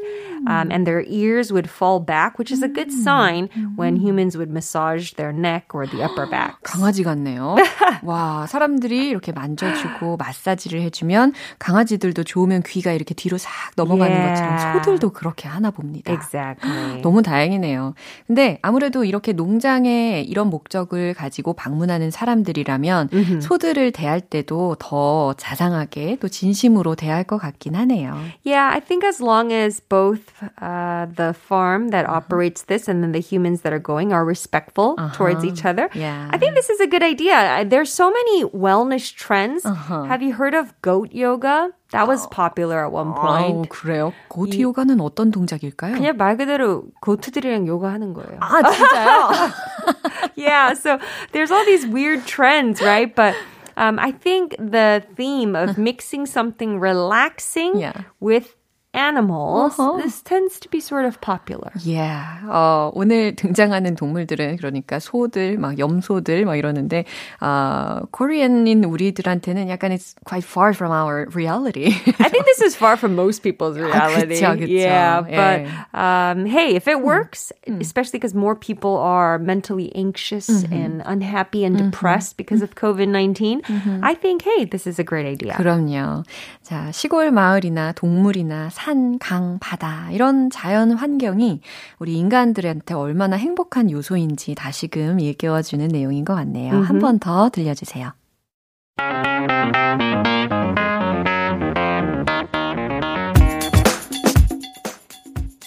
um, 0.47 0.69
and 0.69 0.85
their 0.85 1.01
ears 1.07 1.51
would 1.53 1.69
fall 1.69 2.01
back, 2.01 2.37
which 2.37 2.51
is 2.51 2.61
a 2.61 2.67
good 2.67 2.91
sign 2.91 3.47
when 3.77 3.95
humans 3.95 4.35
would 4.37 4.51
massage 4.51 5.13
their 5.13 5.31
neck 5.31 5.73
or 5.73 5.87
the 5.87 6.03
upper 6.03 6.25
back. 6.25 6.61
강아지 6.63 7.03
같네요. 7.03 7.55
와, 8.03 8.45
사람들이 8.47 9.07
이렇게 9.07 9.31
만져주고 9.31 10.17
마사지를 10.17 10.81
해주면 10.81 11.31
강아지들도 11.59 12.25
좋으면 12.25 12.63
귀가 12.63 12.91
이렇게 12.91 13.13
뒤로 13.13 13.37
싹 13.37 13.71
넘어가는 13.77 14.13
Yeah. 14.13 14.35
것처럼 14.35 14.73
소들도 14.83 15.09
그렇게 15.13 15.47
하 15.47 15.56
나 15.60 15.70
봅니다. 15.70 16.12
Exactly. 16.12 17.02
너무 17.02 17.22
다행이네요. 17.22 17.94
근데 18.26 18.58
아무래도 18.62 19.04
이렇게 19.04 19.32
농장에 19.32 20.22
이런 20.22 20.50
목적을 20.50 21.14
가지고 21.14 21.52
방문하는 21.54 22.10
사람들이라면 22.10 23.10
소들을 23.42 23.92
대할 23.92 24.20
때도 24.20 24.76
더 24.78 25.34
자상하게 25.34 26.18
또 26.20 26.28
진심으로 26.28 26.94
대할 26.94 27.24
것 27.24 27.38
같긴 27.38 27.74
하네요. 27.74 28.16
Yeah, 28.44 28.70
I 28.72 28.80
think 28.80 29.04
as 29.06 29.20
long 29.22 29.52
as 29.52 29.80
both 29.88 30.22
uh, 30.60 31.06
the 31.14 31.34
farm 31.34 31.90
that 31.90 32.08
operates 32.08 32.64
this 32.66 32.88
and 32.88 33.02
then 33.02 33.12
the 33.12 33.20
humans 33.20 33.62
that 33.62 33.72
are 33.72 33.82
going 33.82 34.12
are 34.12 34.24
respectful 34.24 34.96
towards 35.14 35.44
each 35.44 35.64
other, 35.64 35.88
Yeah. 35.94 36.28
I 36.32 36.38
think 36.38 36.54
this 36.54 36.70
is 36.70 36.80
a 36.80 36.86
good 36.86 37.02
idea. 37.02 37.64
There's 37.68 37.92
so 37.92 38.10
many 38.10 38.44
wellness 38.44 39.12
trends. 39.14 39.64
Have 39.64 40.22
you 40.22 40.34
heard 40.34 40.54
of 40.54 40.72
goat 40.82 41.12
yoga? 41.12 41.70
That 41.91 42.07
was 42.07 42.25
popular 42.27 42.85
at 42.85 42.91
one 42.91 43.13
아우, 43.13 43.63
point. 43.63 43.69
그래요? 43.69 44.13
고트 44.29 44.59
요가는 44.59 44.99
어떤 44.99 45.31
동작일까요? 45.31 45.93
그냥 45.95 46.17
말 46.17 46.37
그대로 46.37 46.85
고트들이랑 47.01 47.67
요가하는 47.67 48.13
거예요. 48.13 48.37
아, 48.41 48.61
진짜요? 48.71 49.51
yeah, 50.35 50.73
so 50.73 50.97
there's 51.31 51.51
all 51.51 51.65
these 51.65 51.85
weird 51.85 52.25
trends, 52.25 52.81
right? 52.81 53.13
But 53.13 53.35
um, 53.77 53.99
I 53.99 54.11
think 54.11 54.55
the 54.57 55.03
theme 55.15 55.55
of 55.55 55.77
mixing 55.77 56.25
something 56.25 56.79
relaxing 56.79 57.77
Yeah. 57.77 58.03
with 58.19 58.55
animals, 58.97 59.73
Uh-huh. 59.79 59.97
this 59.97 60.21
tends 60.21 60.59
to 60.59 60.69
be 60.69 60.79
sort 60.79 61.05
of 61.05 61.19
popular. 61.19 61.71
Yeah. 61.81 62.45
어, 62.45 62.91
오늘 62.93 63.35
등장하는 63.35 63.95
동물들은 63.95 64.57
그러니까 64.57 64.99
소들, 64.99 65.57
막 65.57 65.79
염소들 65.79 66.45
막 66.45 66.55
이러는데 66.57 67.05
어, 67.41 68.01
코리안인 68.11 68.83
우리들한테는 68.83 69.67
약간 69.69 69.91
it's 69.91 70.13
quite 70.25 70.43
far 70.45 70.73
from 70.73 70.91
our 70.91 71.25
reality. 71.33 71.89
I 72.19 72.29
think 72.29 72.45
this 72.45 72.61
is 72.61 72.75
far 72.75 72.95
from 72.95 73.15
most 73.15 73.41
people's 73.41 73.79
reality. 73.79 74.37
그쵸, 74.39 74.53
그쵸. 74.61 74.69
Yeah, 74.69 75.23
예. 75.27 75.35
but 75.41 75.97
um, 75.97 76.45
hey, 76.45 76.75
if 76.75 76.87
it 76.87 77.01
works, 77.01 77.51
especially 77.81 78.19
because 78.19 78.35
more 78.35 78.53
people 78.53 78.97
are 78.97 79.39
mentally 79.39 79.89
anxious 79.95 80.47
and 80.69 81.01
unhappy 81.07 81.65
and 81.65 81.77
depressed 81.79 82.37
because 82.37 82.61
of 82.61 82.75
COVID 82.75 83.07
19, 83.09 83.63
I 84.03 84.13
think, 84.13 84.43
hey, 84.43 84.65
this 84.65 84.85
is 84.85 84.99
a 84.99 85.03
great 85.03 85.25
idea. 85.25 85.53
그럼요. 85.57 86.23
자, 86.61 86.91
시골 86.91 87.31
마을이나 87.31 87.93
동물이나 87.93 88.69
산, 88.88 89.18
강, 89.18 89.58
바다 89.58 90.08
이런 90.12 90.48
자연 90.48 90.92
환경이 90.92 91.60
우리 91.98 92.16
인간들한테 92.16 92.94
얼마나 92.94 93.36
행복한 93.36 93.90
요소인지 93.90 94.54
다시금 94.54 95.20
일깨워 95.20 95.60
주는 95.60 95.88
내용인 95.88 96.24
것 96.24 96.34
같네요. 96.34 96.72
한번 96.72 97.18
더 97.18 97.50
들려 97.50 97.74
주세요. 97.74 98.12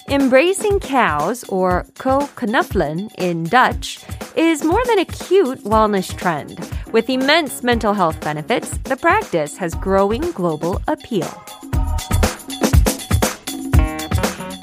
Embracing 0.08 0.80
cows, 0.80 1.44
or 1.48 1.84
kooknuffelen 1.98 3.08
in 3.18 3.44
Dutch, 3.44 4.04
is 4.34 4.64
more 4.64 4.82
than 4.86 4.98
a 4.98 5.04
cute 5.04 5.62
wellness 5.62 6.12
trend. 6.18 6.58
With 6.92 7.08
immense 7.08 7.62
mental 7.62 7.94
health 7.94 8.20
benefits, 8.20 8.76
the 8.82 8.96
practice 8.96 9.56
has 9.58 9.76
growing 9.76 10.32
global 10.32 10.82
appeal. 10.88 11.30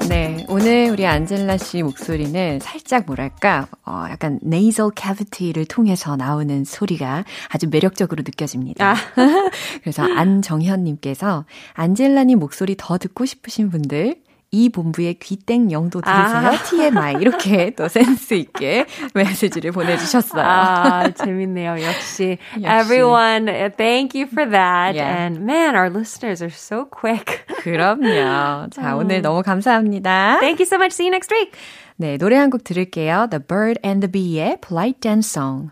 네, 0.10 0.44
오늘 0.50 0.90
우리 0.90 1.06
안젤라 1.06 1.60
씨 1.60 1.84
목소리는 1.84 2.60
살짝 2.64 3.06
뭐랄까, 3.06 3.68
어, 3.86 4.06
약간 4.10 4.40
nasal 4.44 4.90
cavity를 4.96 5.66
통해서 5.66 6.16
나오는 6.16 6.66
소리가 6.66 7.26
아주 7.50 7.68
매력적으로 7.70 8.24
느껴집니다. 8.26 8.96
그래서 9.84 10.02
안정현님께서 10.02 11.46
안젤라님 11.74 12.40
목소리 12.40 12.76
더 12.76 12.98
듣고 12.98 13.26
싶으신 13.26 13.70
분들 13.70 14.16
이 14.52 14.70
본부의 14.70 15.16
귀땡 15.20 15.72
영도 15.72 16.02
들으세요. 16.02 16.52
TMI 16.70 17.16
이렇게 17.22 17.70
또 17.72 17.88
센스 17.88 18.34
있게 18.34 18.86
메시지를 19.14 19.72
보내주셨어요. 19.72 20.44
아, 20.44 21.10
재밌네요. 21.10 21.74
역시. 21.84 22.38
역시. 22.60 22.66
Everyone, 22.66 23.48
uh, 23.48 23.70
thank 23.78 24.16
you 24.20 24.26
for 24.28 24.50
that. 24.50 24.96
Yeah. 24.96 25.26
And 25.26 25.46
man, 25.46 25.76
our 25.76 25.90
listeners 25.90 26.42
are 26.42 26.50
so 26.52 26.86
quick. 26.86 27.46
그럼요. 27.62 28.70
자, 28.72 28.96
오늘 28.96 29.22
너무 29.22 29.44
감사합니다. 29.44 30.40
Thank 30.40 30.60
you 30.60 30.66
so 30.66 30.78
much. 30.78 30.94
See 30.94 31.06
you 31.06 31.12
next 31.12 31.32
week. 31.32 31.54
네, 31.98 32.18
노래 32.18 32.38
한 32.38 32.50
곡 32.50 32.64
들을게요. 32.64 33.28
The 33.30 33.40
Bird 33.46 33.78
and 33.84 34.02
the 34.02 34.10
Bee의 34.12 34.58
Polite 34.62 35.00
Dance 35.02 35.30
Song. 35.30 35.72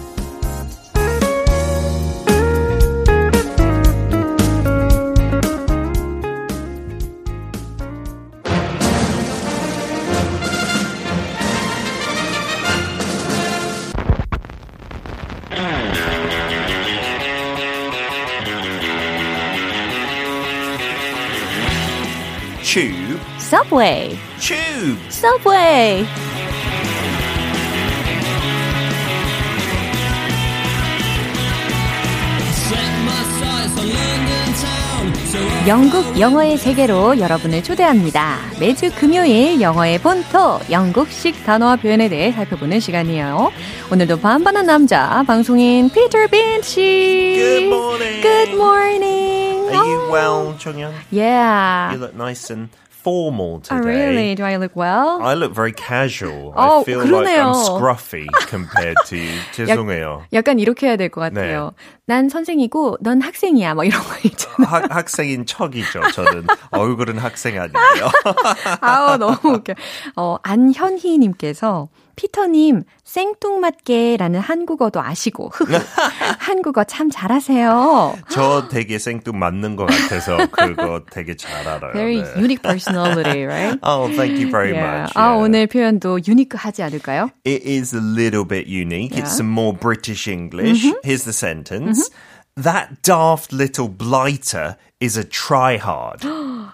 Tube. 22.71 23.19
Subway, 23.37 24.17
Tube. 24.39 24.97
Subway. 25.09 26.05
영국 35.67 36.17
영어의 36.17 36.57
세계로 36.57 37.19
여러분을 37.19 37.61
초대합니다. 37.61 38.37
매주 38.57 38.89
금요일 38.95 39.59
영어의 39.59 39.99
본토, 39.99 40.61
영국식 40.69 41.43
단어와 41.43 41.75
표현에 41.75 42.07
대해 42.07 42.31
살펴보는 42.31 42.79
시간이에요. 42.79 43.51
오늘도 43.91 44.21
반반한 44.21 44.65
남자, 44.65 45.25
방송인 45.27 45.89
피터 45.89 46.27
빈 46.27 46.61
씨. 46.61 47.35
Good 47.37 47.65
morning. 47.65 48.21
Good 48.21 48.51
morning. 48.53 49.30
Are 49.70 49.84
you 49.86 50.10
well, 50.10 50.54
Chongyan? 50.58 50.92
Yeah. 51.10 51.92
You 51.92 51.98
look 51.98 52.14
nice 52.14 52.50
and 52.50 52.68
formal 52.90 53.60
today. 53.60 53.76
Oh, 53.76 53.82
really? 53.84 54.34
Do 54.34 54.42
I 54.44 54.56
look 54.56 54.74
well? 54.74 55.22
I 55.22 55.34
look 55.34 55.52
very 55.54 55.72
casual. 55.72 56.52
Oh, 56.56 56.80
I 56.80 56.84
feel 56.84 57.00
그러네요. 57.02 57.22
like 57.22 57.38
I'm 57.38 57.54
scruffy 57.54 58.26
compared 58.48 58.96
to 59.06 59.16
you. 59.16 59.30
죄송해요. 59.54 60.24
약간 60.32 60.58
이렇게 60.58 60.88
해야 60.88 60.96
될 60.96 61.08
것 61.10 61.20
같아요. 61.20 61.74
난 62.11 62.27
선생이고 62.27 62.97
넌 62.99 63.21
학생이야. 63.21 63.73
뭐 63.73 63.85
이런 63.85 64.01
거 64.03 64.09
있잖아. 64.25 64.67
학, 64.67 64.93
학생인 64.93 65.45
척이죠. 65.45 66.01
저는 66.11 66.45
얼굴은 66.71 67.17
학생 67.17 67.57
아니고요. 67.57 68.11
아우 68.81 69.15
너무 69.15 69.37
웃겨. 69.43 69.75
어 70.17 70.35
안현희 70.43 71.17
님께서 71.19 71.87
피터님 72.17 72.83
생뚱맞게라는 73.05 74.41
한국어도 74.41 75.01
아시고 75.01 75.51
한국어 76.39 76.83
참 76.83 77.09
잘하세요. 77.09 78.17
저 78.29 78.67
되게 78.69 78.99
생뚱 78.99 79.39
맞는 79.39 79.75
것 79.77 79.85
같아서 79.85 80.37
그거 80.51 81.01
되게 81.09 81.35
잘 81.35 81.65
알아요. 81.67 81.93
Very 81.93 82.21
네. 82.21 82.33
unique 82.37 82.61
personality, 82.61 83.45
right? 83.45 83.79
Oh, 83.81 84.07
thank 84.13 84.37
you 84.37 84.51
very 84.51 84.71
Yeah. 84.73 85.01
much. 85.03 85.13
아 85.15 85.31
yeah. 85.31 85.41
오늘 85.43 85.67
표현도 85.67 86.19
유니크하지 86.27 86.83
않을까요? 86.83 87.31
It 87.45 87.63
is 87.65 87.95
a 87.95 88.01
little 88.01 88.45
bit 88.45 88.67
unique. 88.67 89.11
Yeah. 89.15 89.23
It's 89.23 89.33
some 89.35 89.49
more 89.49 89.73
British 89.73 90.27
English. 90.27 90.83
Here's 91.03 91.23
the 91.23 91.33
sentence. 91.33 92.00
That 92.55 93.01
daft 93.01 93.53
little 93.53 93.87
blighter 93.87 94.77
is 94.99 95.17
a 95.17 95.23
tryhard. 95.23 96.21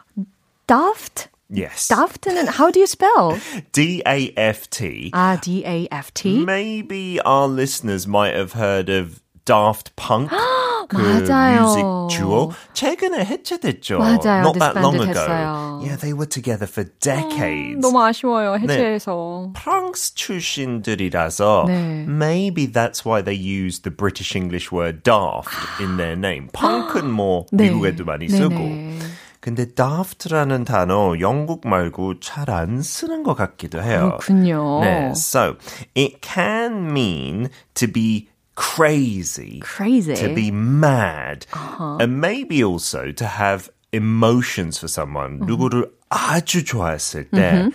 Daft. 0.67 1.29
yes. 1.49 1.87
Daft 1.87 2.27
and 2.27 2.49
how 2.59 2.71
do 2.71 2.79
you 2.79 2.87
spell? 2.87 3.39
D 3.71 4.01
A 4.05 4.33
F 4.35 4.69
T. 4.69 5.11
아 5.13 5.39
D 5.39 5.63
A 5.65 5.87
F 5.91 6.13
T. 6.13 6.43
Maybe 6.43 7.21
our 7.21 7.47
listeners 7.47 8.05
might 8.07 8.33
have 8.35 8.53
heard 8.53 8.89
of 8.89 9.21
Daft 9.46 9.94
Punk. 9.96 10.30
그 10.88 10.96
맞아요. 10.96 11.62
music 11.62 11.84
duo. 12.20 12.50
최근에 12.74 13.24
해체됐죠. 13.24 13.98
맞아요. 13.98 14.42
Not 14.42 14.58
that 14.58 14.76
long 14.76 14.92
disbanded 14.98 15.16
ago. 15.16 15.20
했어요. 15.24 15.80
Yeah, 15.82 15.96
they 15.96 16.12
were 16.12 16.26
together 16.28 16.66
for 16.68 16.84
decades. 17.00 17.80
너무 17.80 18.02
아쉬워요 18.04 18.58
해체해서. 18.58 19.52
프랑스 19.54 20.14
출신들이라서 20.14 21.64
네. 21.66 22.04
maybe 22.06 22.66
that's 22.70 23.04
why 23.06 23.22
they 23.22 23.34
use 23.34 23.80
the 23.82 23.90
British 23.90 24.36
English 24.36 24.70
word 24.72 25.02
daft 25.02 25.48
in 25.80 25.96
their 25.96 26.16
name. 26.16 26.48
punk은 26.52 27.10
뭐 27.10 27.46
네. 27.52 27.70
미국에도 27.70 28.04
많이 28.04 28.26
네네. 28.26 28.38
쓰고. 28.38 29.12
근데 29.40 29.66
daft라는 29.74 30.64
단어 30.64 31.18
영국 31.18 31.66
말고 31.66 32.20
잘 32.20 32.48
안 32.50 32.80
쓰는 32.82 33.22
것 33.24 33.34
같기도 33.34 33.82
해요. 33.82 34.18
그렇군요. 34.20 34.80
네, 34.82 35.10
so 35.16 35.56
it 35.96 36.18
can 36.22 36.90
mean 36.92 37.48
to 37.74 37.90
be 37.90 38.28
crazy, 38.56 39.60
Crazy. 39.60 40.14
to 40.16 40.34
be 40.34 40.50
mad, 40.50 41.46
and 42.00 42.20
maybe 42.20 42.62
also 42.62 43.12
to 43.12 43.24
have 43.26 43.70
emotions 43.92 44.78
for 44.78 44.88
someone. 44.88 45.38
누구를 45.40 45.90
아주 46.10 46.64
좋아했을 46.64 47.28
때 47.30 47.70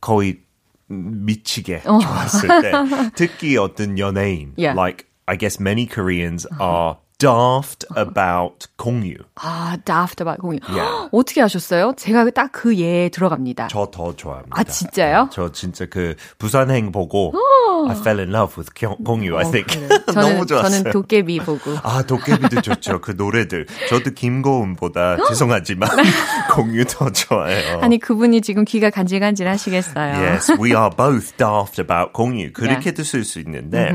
거의 0.00 0.40
미치게 0.88 1.82
좋아했을 1.82 2.48
때 2.62 2.72
특히 3.14 3.56
어떤 3.56 3.98
연예인, 3.98 4.52
Yeah. 4.56 4.74
like 4.74 5.06
I 5.26 5.36
guess 5.36 5.58
many 5.60 5.86
Koreans 5.86 6.46
are 6.60 6.98
daft 7.21 7.85
about 7.95 8.67
공유. 8.77 9.15
아, 9.35 9.77
daft 9.85 10.21
about 10.21 10.41
공유. 10.41 10.59
Yeah. 10.67 11.07
어떻게 11.13 11.41
하셨어요? 11.41 11.93
제가 11.95 12.29
딱 12.31 12.51
그 12.51 12.75
예에 12.75 13.09
들어갑니다. 13.09 13.67
저 13.69 13.85
더 13.91 14.15
좋아합니다. 14.15 14.59
아, 14.59 14.63
진짜요? 14.63 15.29
저 15.31 15.51
진짜 15.51 15.85
그 15.85 16.15
부산행 16.37 16.91
보고 16.91 17.33
I 17.89 17.95
fell 17.97 18.19
in 18.19 18.29
love 18.29 18.55
with 18.57 18.73
경- 18.75 18.97
공유. 19.03 19.37
I 19.37 19.49
think 19.49 19.67
어, 19.89 20.05
저는, 20.11 20.33
너무 20.33 20.45
좋았어요. 20.45 20.69
저는 20.83 20.91
도깨비 20.91 21.39
보고. 21.39 21.77
아 21.83 22.03
도깨비도 22.03 22.61
좋죠. 22.61 23.01
그 23.01 23.11
노래들. 23.17 23.65
저도 23.89 24.11
김고은보다 24.11 25.17
죄송하지만 25.29 25.89
공유 26.53 26.83
더 26.85 27.09
좋아해요. 27.11 27.79
아니, 27.81 27.97
그분이 27.99 28.41
지금 28.41 28.65
귀가 28.65 28.89
간질간질 28.89 29.47
하시겠어요. 29.47 30.13
Yes, 30.13 30.51
we 30.59 30.71
are 30.75 30.89
both 30.95 31.35
daft 31.37 31.79
about 31.81 32.13
공유. 32.13 32.51
그렇게도 32.53 33.03
쓸수 33.03 33.39
있는데 33.39 33.91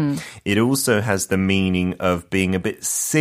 it 0.46 0.58
also 0.60 1.00
has 1.00 1.28
the 1.28 1.40
meaning 1.40 1.94
of 2.00 2.28
being 2.30 2.54
a 2.54 2.62
bit 2.62 2.78
silly 2.82 3.15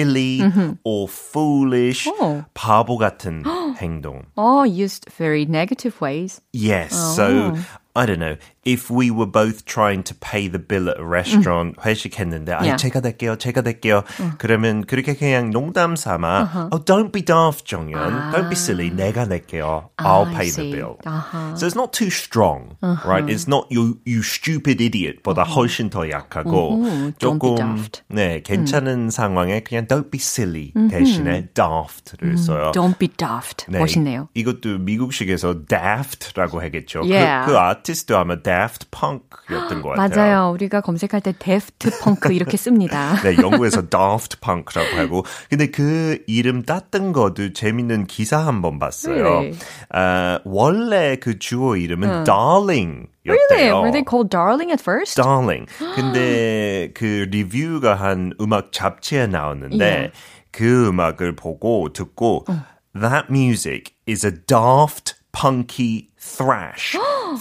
or 0.84 1.08
foolish, 1.08 2.08
어. 2.08 2.44
바보 2.54 2.98
같은 2.98 3.42
행동. 3.80 4.22
Oh, 4.36 4.64
used 4.64 5.08
very 5.16 5.44
negative 5.46 6.00
ways. 6.00 6.40
Yes. 6.52 6.92
So 7.16 7.54
I 7.94 8.06
don't 8.06 8.18
know. 8.18 8.36
If 8.64 8.90
we 8.90 9.10
were 9.10 9.24
both 9.24 9.64
trying 9.64 10.02
to 10.04 10.14
pay 10.14 10.46
the 10.46 10.58
bill 10.58 10.90
at 10.90 11.00
a 11.00 11.04
restaurant, 11.04 11.80
회식했는데, 11.80 12.52
아, 12.52 12.60
Yeah. 12.60 12.76
제가 12.76 13.00
낼게요, 13.00 13.36
제가 13.36 13.62
낼게요. 13.62 14.04
그러면 14.36 14.84
그렇게 14.84 15.14
그냥 15.14 15.48
농담 15.50 15.96
삼아, 15.96 16.68
oh, 16.70 16.84
don't 16.84 17.10
be 17.10 17.22
daft, 17.24 17.64
정연. 17.64 18.32
Don't 18.32 18.50
be 18.50 18.56
silly. 18.56 18.90
내가 18.90 19.24
낼게요. 19.24 19.88
I'll 19.96 20.26
I 20.28 20.34
pay 20.36 20.50
the 20.50 20.68
see. 20.68 20.72
bill. 20.72 20.98
아하. 21.06 21.56
So 21.56 21.64
it's 21.66 21.74
not 21.74 21.94
too 21.94 22.10
strong, 22.10 22.76
right? 22.82 23.24
It's 23.30 23.48
not 23.48 23.64
you, 23.70 23.96
you 24.04 24.20
stupid 24.20 24.82
idiot 24.82 25.22
보다 25.22 25.42
훨씬 25.42 25.88
더 25.88 26.10
약하고, 26.10 26.84
오, 26.84 27.12
don't 27.18 27.40
be 27.40 27.56
조금, 27.56 27.56
daft. 27.56 28.02
네, 28.08 28.42
괜찮은 28.42 29.08
상황에 29.08 29.60
그냥 29.60 29.86
don't 29.86 30.10
be 30.10 30.18
silly 30.20 30.74
대신에 30.90 31.48
daft를 31.54 32.36
써요. 32.36 32.72
Don't 32.74 32.98
be 32.98 33.08
daft. 33.08 33.64
네, 33.70 33.78
멋있네요. 33.78 34.28
이것도 34.34 34.78
미국식에서 34.80 35.64
daft라고 35.66 36.60
하겠죠. 36.60 37.00
Yeah. 37.08 37.46
그, 37.46 37.52
그 37.52 37.58
아티스트도 37.58 38.18
아마 38.18 38.36
Daft 38.36 38.50
Punk였던 38.91 39.81
것 39.81 39.89
같아요. 39.89 40.09
맞아요. 40.09 40.51
우리가 40.51 40.81
검색할 40.81 41.21
때 41.21 41.33
데프트 41.37 41.99
펑크 42.01 42.33
이렇게 42.33 42.57
씁니다. 42.57 43.15
네, 43.23 43.35
영국에서 43.41 43.87
Daft 43.89 44.37
Punk라고 44.41 44.97
하고, 44.97 45.23
근데 45.49 45.67
그 45.67 46.19
이름 46.27 46.63
땄던 46.63 47.11
것도 47.13 47.53
재밌는 47.53 48.05
기사 48.07 48.37
한 48.39 48.61
번 48.61 48.79
봤어요. 48.79 49.23
Really? 49.23 49.53
아, 49.91 50.39
원래 50.45 51.17
그 51.17 51.37
주어 51.39 51.75
이름은 51.77 52.23
Darling. 52.23 53.07
Really? 53.25 53.39
였대요. 53.51 53.81
Were 53.81 53.91
they 53.91 54.03
called 54.07 54.29
darling 54.29 54.71
at 54.71 54.81
first? 54.81 55.15
Darling. 55.21 55.65
근데 55.95 56.91
그 56.93 57.27
리뷰가 57.31 57.95
한 57.95 58.33
음악 58.39 58.71
잡지에 58.71 59.27
나왔는데 59.27 59.85
Yeah. 59.85 60.11
그 60.51 60.87
음악을 60.87 61.35
보고 61.35 61.91
듣고 61.91 62.45
That 62.93 63.27
music 63.29 63.91
is 64.07 64.25
a 64.25 64.31
daft, 64.31 65.15
punky 65.35 66.07
thrash. 66.17 66.97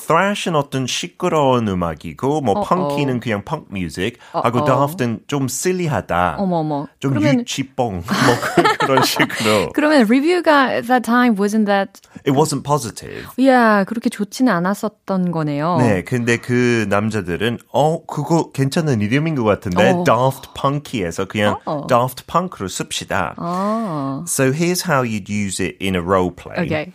thrash은 0.07 0.57
어떤 0.57 0.87
시끄러운 0.87 1.68
음악이고 1.68 2.40
뭐 2.42 2.62
punky는 2.64 3.20
그냥 3.20 3.44
punk 3.44 3.68
music 3.70 4.18
하고 4.33 4.59
어어. 4.61 4.64
daft은 4.66 5.20
좀 5.28 5.46
silly하다. 5.48 6.37
어머 6.38 6.57
어머. 6.57 6.87
좀 7.00 7.12
그러면 7.14 7.40
유치뽕 7.40 7.94
뭐 7.94 8.02
그- 8.02 8.62
그런 8.87 9.02
식으로. 9.04 9.70
그러면 9.72 10.07
리뷰가 10.07 10.74
at 10.74 10.87
that 10.88 11.02
time 11.04 11.37
wasn't 11.37 11.66
that 11.66 12.00
It 12.26 12.33
wasn't 12.33 12.62
positive. 12.64 13.28
yeah, 13.38 13.85
그렇게 13.87 14.11
좋지는 14.11 14.52
않았었던 14.52 15.30
거네요. 15.30 15.76
네, 15.78 16.02
근데 16.02 16.37
그 16.37 16.87
남자들은 16.90 17.59
어 17.72 18.04
그거 18.04 18.50
괜찮은 18.52 19.00
이름인 19.00 19.35
것 19.37 19.44
같은데 19.44 19.92
어. 19.92 20.04
Daft 20.04 20.48
Punky에서 20.54 21.24
그냥 21.26 21.57
어. 21.64 21.87
Daft 21.87 22.24
Punk로 22.26 22.68
씁시다. 22.68 23.35
아. 23.38 24.24
So 24.26 24.50
here's 24.52 24.83
how 24.85 25.04
you'd 25.04 25.30
use 25.30 25.62
it 25.64 25.76
in 25.80 25.94
a 25.94 26.00
role 26.02 26.30
play. 26.35 26.59
Okay. 26.66 26.92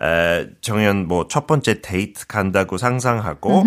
어, 0.00 0.46
정연 0.60 1.06
뭐 1.08 1.26
첫 1.28 1.46
번째 1.46 1.80
데이트 1.80 2.26
간다고 2.26 2.76
상상하고 2.78 3.64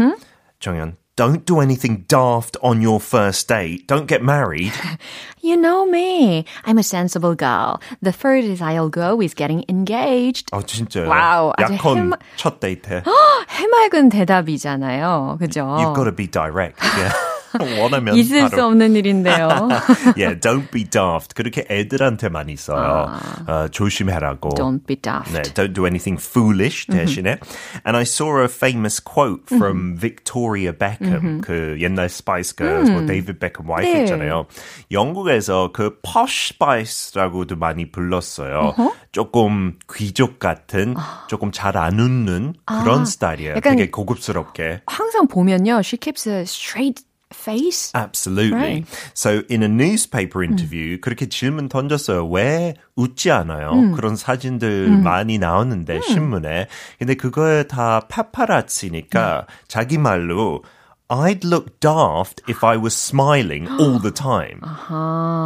정연 0.60 0.96
don't 1.16 1.46
do 1.46 1.62
anything 1.62 2.06
daft 2.08 2.60
on 2.62 2.80
your 2.80 3.00
first 3.02 3.48
date. 3.48 3.88
Don't 3.88 4.06
get 4.08 4.22
married. 4.22 4.72
You 5.42 5.58
know 5.58 5.84
me. 5.90 6.46
I'm 6.64 6.78
a 6.78 6.84
sensible 6.84 7.34
girl. 7.34 7.82
The 8.04 8.12
furthest 8.14 8.62
I'll 8.62 8.90
go 8.90 9.20
is 9.20 9.34
getting 9.34 9.66
engaged. 9.68 10.46
아 10.52 10.62
진짜요? 10.62 11.10
와우, 11.10 11.54
아주 11.58 11.74
약혼 11.74 11.98
해마- 12.14 12.20
첫 12.36 12.60
데이트. 12.60 13.02
해맑은 13.50 14.10
대답이잖아요. 14.10 15.38
그죠? 15.40 15.62
You've 15.82 15.96
got 15.96 16.04
to 16.06 16.12
be 16.16 16.28
direct. 16.28 16.78
Yeah. 17.00 17.14
원하면 17.61 18.17
있을 18.17 18.43
수 18.49 18.51
바로. 18.57 18.67
없는 18.67 18.95
일인데요. 18.97 19.69
yeah, 20.17 20.39
don't 20.39 20.71
be 20.71 20.85
daft. 20.85 21.35
그렇게 21.35 21.65
애들한테 21.69 22.29
많이 22.29 22.57
써요. 22.57 23.09
어, 23.47 23.69
조심해라고. 23.69 24.51
Don't 24.51 24.87
be 24.87 24.97
daft. 24.97 25.33
네, 25.33 25.43
don't 25.55 25.75
do 25.75 25.85
anything 25.87 26.19
foolish 26.21 26.87
대신에. 26.87 27.39
And 27.85 27.97
I 27.97 28.03
saw 28.05 28.41
a 28.43 28.49
famous 28.49 29.01
quote 29.03 29.45
from 29.51 29.97
Victoria 29.99 30.73
Beckham, 30.73 31.41
그 31.43 31.77
옛날 31.81 32.07
Spice 32.07 32.55
Girls, 32.57 32.91
뭐 32.91 33.05
데이비드 33.07 33.39
베컴 33.39 33.69
와이프 33.69 33.91
네. 33.93 34.01
있잖아요. 34.05 34.47
영국에서 34.91 35.71
그 35.73 35.99
posh 36.03 36.55
spice라고도 36.55 37.57
많이 37.57 37.91
불렀어요. 37.91 38.75
조금 39.13 39.79
귀족 39.95 40.39
같은, 40.39 40.95
조금 41.29 41.51
잘 41.53 41.77
안 41.77 41.99
웃는 41.99 42.55
그런 42.67 43.05
스타일이에요. 43.05 43.55
약간- 43.57 43.77
되게 43.77 43.91
고급스럽게. 43.91 44.83
항상 44.87 45.27
보면요, 45.27 45.81
she 45.81 45.99
keeps 45.99 46.29
a 46.29 46.43
straight 46.43 47.03
face. 47.33 47.93
Absolutely. 47.95 48.57
Right. 48.57 48.87
So 49.15 49.43
in 49.49 49.63
a 49.63 49.69
newspaper 49.69 50.43
interview 50.43 50.99
그렇게 50.99 51.29
질문 51.29 51.69
던졌어요. 51.69 52.27
왜 52.29 52.75
웃지 52.97 53.31
않아요? 53.31 53.93
그런 53.95 54.17
사진들 54.17 54.89
많이 55.03 55.39
나오는데 55.39 56.01
신문에. 56.03 56.69
근데 56.99 57.15
그거에 57.15 57.65
다 57.65 58.01
파파라치니까 58.09 59.47
자기 59.69 59.99
말로 59.99 60.63
I'd 61.12 61.46
look 61.46 61.80
daft 61.80 62.42
if 62.50 62.66
I 62.66 62.76
was 62.76 62.94
smiling 62.94 63.66
all 63.80 63.98
the 63.98 64.12
time. 64.12 64.60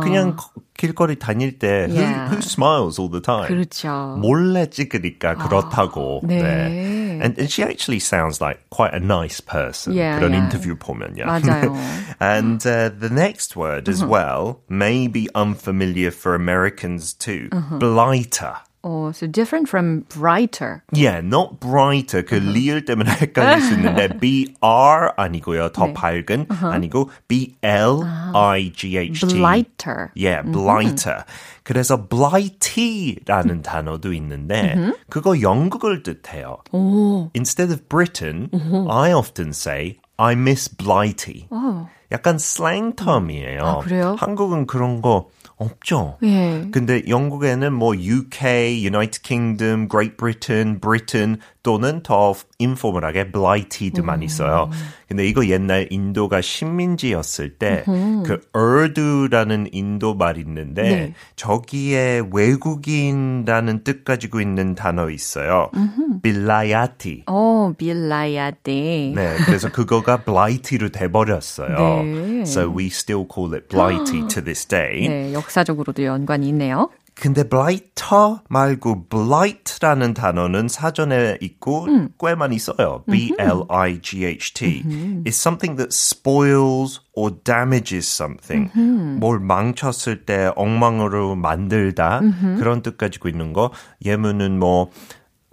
그냥 0.01 0.35
거- 0.35 0.49
길거리 0.75 1.17
다닐 1.19 1.59
때 1.59 1.85
who, 1.87 2.01
Yeah. 2.01 2.29
who 2.33 2.41
smiles 2.41 2.97
all 2.97 3.09
the 3.11 3.21
time? 3.21 3.45
그렇죠. 3.47 4.17
몰래 4.17 4.65
찍으니까 4.71 5.35
그렇다고. 5.35 6.21
네. 6.25 7.21
And, 7.21 7.37
and 7.37 7.47
she 7.51 7.61
actually 7.61 7.99
sounds 7.99 8.41
like 8.41 8.57
quite 8.71 8.95
a 8.95 8.99
nice 8.99 9.39
person. 9.39 9.93
Yeah, 9.93 10.17
그런 10.19 10.31
yeah. 10.33 10.49
인터뷰 10.49 10.75
보면요. 10.79 11.25
맞아요. 11.29 11.77
and 12.19 12.65
uh, 12.65 12.89
the 12.89 13.11
next 13.13 13.55
word 13.55 13.87
as 13.87 14.03
well 14.03 14.61
may 14.67 15.05
be 15.05 15.29
unfamiliar 15.35 16.09
for 16.09 16.33
Americans 16.33 17.13
too. 17.13 17.49
Blighter. 17.77 18.55
Oh, 18.85 19.11
so 19.11 19.27
different 19.27 19.69
from 19.69 20.05
brighter. 20.09 20.81
Yeah, 20.91 21.21
not 21.21 21.59
brighter. 21.59 22.23
그 22.23 22.33
리을 22.33 22.83
때문에 22.83 23.11
헷갈릴 23.11 23.61
수 23.61 23.75
있는데 23.75 24.19
B-R 24.19 25.13
아니고요. 25.17 25.71
더 25.71 25.85
네. 25.85 25.93
밝은 25.93 26.47
아니고 26.49 27.11
B-L-I-G-H-T. 27.27 28.17
Blighter. 29.35 30.09
Yeah, 30.15 30.41
blighter. 30.41 31.25
그래서 31.61 32.07
blighty라는 32.09 33.61
단어도 33.61 34.13
있는데 34.13 34.93
그거 35.11 35.39
영국을 35.39 36.01
뜻해요. 36.01 36.57
Instead 37.35 37.71
of 37.71 37.87
Britain, 37.87 38.49
I 38.89 39.13
often 39.13 39.49
say 39.49 39.99
I 40.17 40.33
miss 40.33 40.67
blighty. 40.67 41.47
약간 42.11 42.39
슬랭 42.39 42.93
텀이에요. 42.95 43.61
아, 43.61 43.77
그래요? 43.77 44.15
한국은 44.17 44.65
그런 44.65 45.03
거 45.03 45.29
없죠. 45.56 46.18
예. 46.22 46.68
근데 46.70 47.02
영국에는 47.08 47.72
뭐 47.72 47.94
UK, 47.94 48.84
United 48.84 49.22
Kingdom, 49.22 49.88
Great 49.88 50.16
Britain, 50.16 50.78
Britain 50.80 51.38
또는 51.66 52.00
더 52.04 52.32
인포멀하게 52.60 53.32
blight도 53.32 54.04
많이 54.04 54.28
써요. 54.28 54.70
근데 55.08 55.26
이거 55.26 55.48
옛날 55.48 55.88
인도가 55.90 56.40
식민지였을 56.40 57.58
때 57.58 57.84
그 58.24 58.40
urdu라는 58.56 59.68
인도 59.72 60.14
말 60.14 60.38
있는데 60.38 60.82
네. 60.82 61.14
저기에 61.34 62.22
외국인이라는 62.32 63.84
뜻 63.84 64.04
가지고 64.04 64.40
있는 64.40 64.74
단어 64.74 65.10
있어요. 65.10 65.70
빌라야티. 66.22 67.24
어, 67.26 67.72
빌라야데. 67.76 69.12
네, 69.14 69.36
그래서 69.44 69.70
그거가 69.70 70.24
blight로 70.24 70.90
돼 70.90 71.10
버렸어요. 71.10 72.02
네. 72.02 72.40
So 72.42 72.72
we 72.76 72.86
still 72.86 73.26
call 73.32 73.54
it 73.54 73.68
blighty 73.68 74.26
to 74.28 74.42
this 74.42 74.66
day. 74.66 75.08
네, 75.08 75.32
역사적으로도 75.32 76.04
연관이 76.04 76.48
있네요. 76.48 76.90
근데 77.18 77.48
blighter 77.48 78.40
말고 78.50 79.08
blight라는 79.08 80.12
단어는 80.12 80.68
사전에 80.68 81.38
있고 81.40 81.86
꽤 82.20 82.34
많이 82.34 82.58
써요. 82.58 83.04
B-L-I-G-H-T. 83.10 84.82
It's 85.24 85.28
something 85.28 85.78
that 85.78 85.94
spoils 85.94 87.00
or 87.14 87.34
damages 87.42 88.06
something. 88.06 88.70
뭘 89.18 89.40
망쳤을 89.40 90.26
때 90.26 90.50
엉망으로 90.56 91.36
만들다 91.36 92.20
그런 92.58 92.82
뜻 92.82 92.98
가지고 92.98 93.30
있는 93.30 93.54
거. 93.54 93.70
예문은 94.04 94.58
뭐 94.58 94.90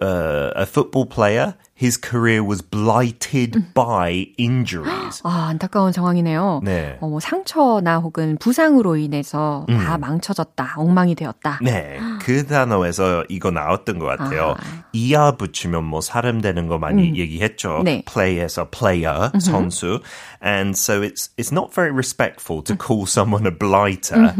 uh, 0.01 0.51
a 0.55 0.65
football 0.65 1.05
player, 1.05 1.55
his 1.73 1.97
career 1.97 2.43
was 2.43 2.61
blighted 2.61 3.73
by 3.73 4.27
injuries. 4.37 5.21
아, 5.23 5.47
안타까운 5.49 5.91
상황이네요. 5.91 6.61
네. 6.63 6.97
어, 7.01 7.07
뭐 7.07 7.19
상처나 7.19 7.99
혹은 7.99 8.37
부상으로 8.37 8.95
인해서 8.97 9.65
다 9.67 9.97
망쳐졌다, 9.97 10.75
엉망이 10.77 11.15
되었다. 11.15 11.59
네, 11.61 11.99
그 12.21 12.45
단어에서 12.45 13.23
이거 13.29 13.51
나왔던 13.51 13.99
것 13.99 14.05
같아요. 14.05 14.55
이하 14.93 15.35
붙이면 15.35 15.83
뭐 15.83 16.01
사람 16.01 16.41
되는 16.41 16.67
거 16.67 16.77
많이 16.77 17.17
얘기했죠. 17.17 17.81
네. 17.83 18.03
play에서 18.05 18.69
player, 18.69 19.31
선수. 19.39 20.01
And 20.41 20.77
so 20.77 21.01
it's 21.01 21.29
it's 21.37 21.51
not 21.51 21.73
very 21.73 21.91
respectful 21.91 22.61
to 22.63 22.75
call 22.75 23.05
someone 23.05 23.45
a 23.45 23.51
blighter. 23.51 24.33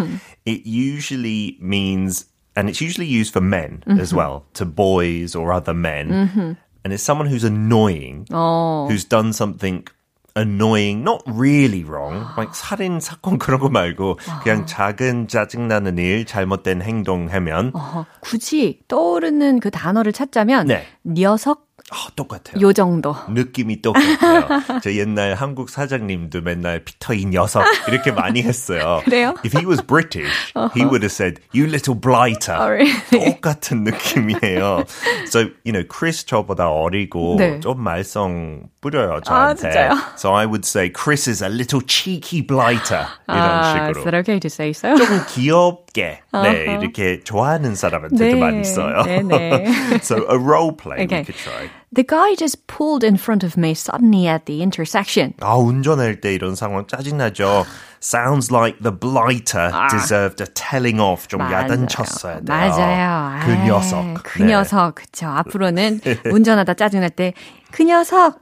It 0.46 0.66
usually 0.66 1.58
means 1.62 2.26
and 2.56 2.70
it's 2.70 2.82
usually 2.82 3.08
used 3.08 3.32
for 3.32 3.42
men 3.42 3.84
as 3.88 4.14
well, 4.14 4.46
to 4.54 4.66
boys 4.66 5.36
or 5.36 5.54
other 5.54 5.74
men. 5.74 6.58
And 6.84 6.94
it's 6.94 7.04
someone 7.04 7.28
who's 7.28 7.44
annoying, 7.44 8.26
어, 8.32 8.88
who's 8.90 9.04
done 9.04 9.34
something 9.34 9.86
annoying, 10.36 11.04
not 11.04 11.22
really 11.26 11.84
wrong, 11.84 12.26
like 12.38 12.54
살인 12.54 13.00
사건 13.00 13.38
그런 13.38 13.60
거 13.60 13.70
말고 13.70 14.18
그냥 14.44 14.66
작은 14.66 15.28
짜증나는 15.28 15.98
일, 15.98 16.26
잘못된 16.26 16.82
행동하면 16.82 17.72
어, 17.76 18.06
굳이 18.22 18.80
떠오르는 18.88 19.60
그 19.60 19.72
단어를 19.72 20.14
찾자면 20.14 20.68
네. 20.68 20.86
녀석 21.04 21.63
아, 21.91 22.09
똑같아요. 22.17 22.61
요 22.63 22.73
정도. 22.73 23.15
느낌이 23.29 23.83
똑같아요. 23.83 24.81
저 24.83 24.91
옛날 24.95 25.35
한국 25.35 25.69
사장님도 25.69 26.41
맨날 26.41 26.83
피터 26.83 27.13
이 27.13 27.27
녀석 27.27 27.63
이렇게 27.89 28.11
많이 28.11 28.43
했어요. 28.43 29.03
그래요? 29.05 29.35
If 29.45 29.55
he 29.57 29.67
was 29.67 29.83
British, 29.87 30.53
he 30.75 30.83
would 30.83 31.05
have 31.05 31.13
said, 31.13 31.41
"You 31.53 31.67
little 31.69 31.95
blighter." 31.95 32.57
Oh, 32.57 32.71
really? 32.73 33.35
똑같은 33.37 33.85
느낌이에요. 33.85 34.85
So, 35.29 35.51
you 35.65 35.73
know, 35.73 35.85
Chris 35.87 36.25
저보다 36.25 36.71
어리고 36.71 37.37
네. 37.39 37.61
좀 37.61 37.81
말썽 37.83 38.71
뿌려요 38.81 39.17
아, 39.17 39.21
저한테. 39.21 39.61
진짜요? 39.71 39.93
So 40.17 40.33
I 40.35 40.47
would 40.47 40.65
say, 40.67 40.91
Chris 40.91 41.29
is 41.29 41.43
a 41.45 41.49
little 41.51 41.83
cheeky 41.87 42.41
blighter. 42.41 43.07
이런 43.29 43.39
아, 43.39 43.61
is 43.91 43.99
식으로. 43.99 44.05
that 44.05 44.15
okay 44.25 44.41
to 44.41 44.49
say 44.49 44.71
so? 44.73 44.97
조금 44.97 45.21
귀엽게 45.29 46.21
네, 46.33 46.79
이렇게 46.81 47.21
좋아하는 47.25 47.75
사람한테도 47.75 48.25
네, 48.25 48.35
많이 48.41 48.65
써요. 48.65 49.03
네, 49.05 49.23
네. 49.23 49.65
so 50.03 50.17
a 50.31 50.37
role 50.39 50.73
play 50.73 51.05
Okay. 51.05 51.21
we 51.21 51.25
could 51.25 51.37
try. 51.37 51.69
The 51.94 52.04
guy 52.04 52.36
just 52.36 52.68
pulled 52.68 53.04
in 53.04 53.18
front 53.18 53.44
of 53.44 53.58
me 53.58 53.74
suddenly 53.74 54.28
at 54.28 54.46
the 54.46 54.62
intersection. 54.62 55.34
아, 55.42 55.56
운전할 55.58 56.22
때 56.22 56.36
이런 56.36 56.54
상황 56.56 56.86
짜증나죠. 56.86 57.66
Sounds 58.00 58.52
like 58.52 58.78
the 58.80 58.92
blighter 58.92 59.72
deserved 59.90 60.40
a 60.40 60.48
telling 60.54 61.02
off. 61.02 61.28
좀 61.28 61.42
야단쳤어야 61.42 62.42
돼요. 62.42 62.44
맞아요. 62.46 63.40
그 63.44 63.52
아이, 63.52 63.66
녀석. 63.66 64.24
그 64.24 64.40
네. 64.44 64.46
녀석. 64.50 64.96
그쵸. 64.96 65.28
앞으로는 65.28 66.00
운전하다 66.32 66.76
짜증날 66.76 67.10
때, 67.10 67.34
그 67.72 67.84
녀석. 67.84 68.40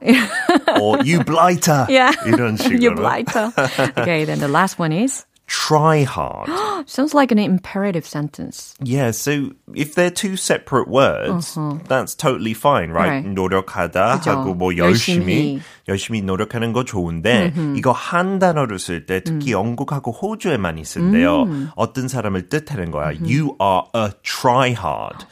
Or 0.78 0.98
you 0.98 1.24
blighter. 1.24 1.86
yeah. 1.88 2.14
이런 2.26 2.56
식으로. 2.56 2.82
you 2.84 2.94
blighter. 2.94 3.50
okay, 3.98 4.24
then 4.26 4.38
the 4.38 4.48
last 4.48 4.78
one 4.78 4.92
is, 4.92 5.24
Try 5.45 6.03
hard. 6.03 6.49
sounds 6.87 7.13
like 7.13 7.31
an 7.31 7.37
imperative 7.37 8.05
sentence. 8.05 8.73
Yeah, 8.81 9.11
so 9.11 9.51
if 9.75 9.93
they're 9.93 10.09
two 10.09 10.35
separate 10.35 10.87
words, 10.87 11.57
that's 11.87 12.15
totally 12.15 12.53
fine, 12.53 12.91
right? 12.91 13.23
Right. 13.23 13.25
노력하다 13.25 14.19
그죠. 14.19 14.31
하고 14.31 14.55
뭐 14.55 14.75
열심히 14.77 15.61
열심히. 15.87 16.21
노력하는 16.21 16.71
거 16.73 16.83
좋은데 16.85 17.53
이거 17.75 17.91
한 17.91 18.39
단어로 18.39 18.77
쓸 18.77 19.05
때 19.05 19.21
특히 19.21 19.51
영국하고 19.51 20.11
호주에 20.11 20.57
많이 20.57 20.83
쓴대요. 20.85 21.71
어떤 21.75 22.07
사람을 22.07 22.49
뜻하는 22.49 22.89
거야. 22.91 23.11
You 23.11 23.57
are 23.61 23.83
a 23.95 24.11
tryhard. 24.23 25.25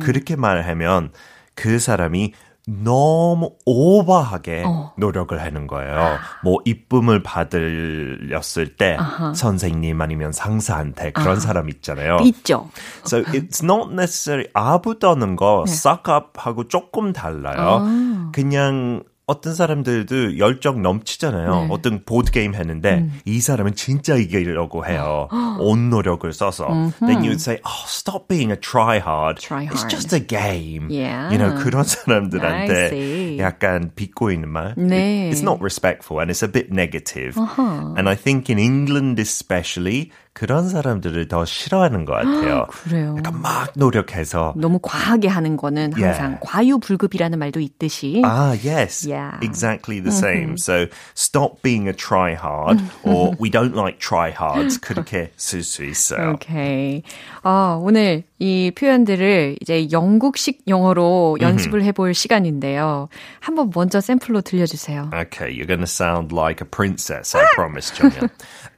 그렇게 0.00 0.36
말하면 0.36 1.10
그 1.54 1.78
사람이 1.80 2.32
너무 2.70 3.52
오버하게 3.64 4.64
노력을 4.98 5.40
하는 5.40 5.66
거예요. 5.66 6.18
뭐 6.44 6.58
이쁨을 6.66 7.22
받으렸을 7.22 8.76
때 8.76 8.98
선생님 9.34 10.00
아니면 10.00 10.32
상사한테 10.32 11.12
그런 11.12 11.40
사람 11.40 11.70
있잖아요. 11.70 12.18
있죠. 12.24 12.68
So 13.06 13.22
it's 13.22 13.64
not 13.64 13.92
necessarily 13.92 14.50
아부 14.52 14.98
떠는 14.98 15.36
거 15.36 15.64
suck 15.66 16.12
up 16.14 16.32
하고 16.36 16.68
조금 16.68 17.14
달라요. 17.14 18.30
그냥 18.32 19.02
어떤 19.28 19.54
사람들도 19.54 20.38
열정 20.38 20.80
넘치잖아요. 20.80 21.50
네. 21.50 21.68
어떤 21.70 22.02
보드 22.04 22.32
게임 22.32 22.54
했는데 22.54 23.00
음. 23.00 23.20
이 23.26 23.40
사람은 23.40 23.74
진짜 23.74 24.16
이기려고 24.16 24.86
해요. 24.86 25.28
온 25.60 25.90
노력을 25.90 26.32
써서. 26.32 26.66
Mm-hmm. 26.66 27.06
Then 27.06 27.18
you 27.20 27.28
would 27.36 27.40
say, 27.40 27.60
"Oh, 27.62 27.84
stop 27.86 28.26
being 28.26 28.50
a 28.50 28.56
tryhard. 28.56 29.36
Try 29.36 29.68
hard. 29.68 29.76
It's 29.76 29.84
just 29.84 30.16
a 30.16 30.18
game." 30.18 30.88
Yeah. 30.88 31.28
You 31.30 31.36
know 31.36 31.54
그런 31.62 31.84
사람들한테 31.84 33.36
약간 33.38 33.90
비꼬 33.94 34.32
있는 34.32 34.48
말. 34.48 34.74
네. 34.76 35.28
It's 35.30 35.42
not 35.42 35.60
respectful 35.60 36.20
and 36.20 36.32
it's 36.32 36.42
a 36.42 36.48
bit 36.48 36.72
negative. 36.72 37.36
Uh-huh. 37.36 37.94
And 37.98 38.08
I 38.08 38.16
think 38.16 38.48
in 38.48 38.58
England 38.58 39.20
especially 39.20 40.10
그런 40.38 40.68
사람들을 40.68 41.26
더 41.26 41.44
싫어하는 41.44 42.04
것 42.04 42.12
같아요. 42.12 42.66
그래요. 42.68 43.16
약간 43.18 43.42
막 43.42 43.72
노력해서 43.74 44.54
너무 44.56 44.78
과하게 44.80 45.26
하는 45.26 45.56
거는 45.56 45.92
항상 45.94 46.38
yeah. 46.38 46.40
과유불급이라는 46.40 47.36
말도 47.40 47.58
있듯이. 47.58 48.22
Ah, 48.24 48.54
yes. 48.62 49.04
Yeah. 49.04 49.36
Exactly 49.42 49.98
the 49.98 50.12
same. 50.12 50.54
Mm-hmm. 50.54 50.62
So 50.62 50.86
stop 51.16 51.60
being 51.62 51.88
a 51.88 51.92
tryhard 51.92 52.78
or 53.02 53.34
we 53.40 53.50
don't 53.50 53.74
like 53.74 53.98
tryhards 53.98 54.78
그렇게 54.78 55.32
쓸 55.36 55.64
수 55.64 55.82
있어요. 55.82 56.34
Okay. 56.34 57.02
아, 57.42 57.76
오늘 57.82 58.22
이 58.38 58.70
표현들을 58.70 59.56
이제 59.60 59.88
영국식 59.90 60.62
영어로 60.68 61.38
연습을 61.40 61.82
해볼 61.82 62.14
시간인데요. 62.14 63.08
한번 63.40 63.72
먼저 63.74 64.00
샘플로 64.00 64.42
들려주세요. 64.42 65.10
Okay, 65.12 65.50
you're 65.50 65.66
to 65.66 65.82
sound 65.82 66.32
like 66.32 66.60
a 66.60 66.68
princess, 66.70 67.34
I 67.34 67.44
promise, 67.56 67.90
정연. 67.90 68.28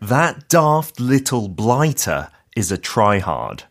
That 0.02 0.48
daft 0.50 1.00
little 1.00 1.48
blighter 1.48 2.30
is 2.56 2.72
a 2.72 2.78
tryhard. 2.78 3.64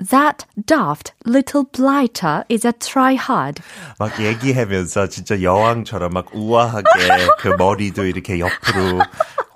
That 0.00 0.44
daft 0.66 1.12
little 1.24 1.64
blighter 1.64 2.44
is 2.50 2.66
a 2.66 2.72
tryhard. 2.72 3.62
막 3.98 4.18
얘기하면서 4.20 5.08
진짜 5.08 5.40
여왕처럼 5.40 6.12
막 6.12 6.26
우아하게 6.34 7.28
그 7.38 7.48
머리도 7.48 8.04
이렇게 8.04 8.40
옆으로 8.40 9.00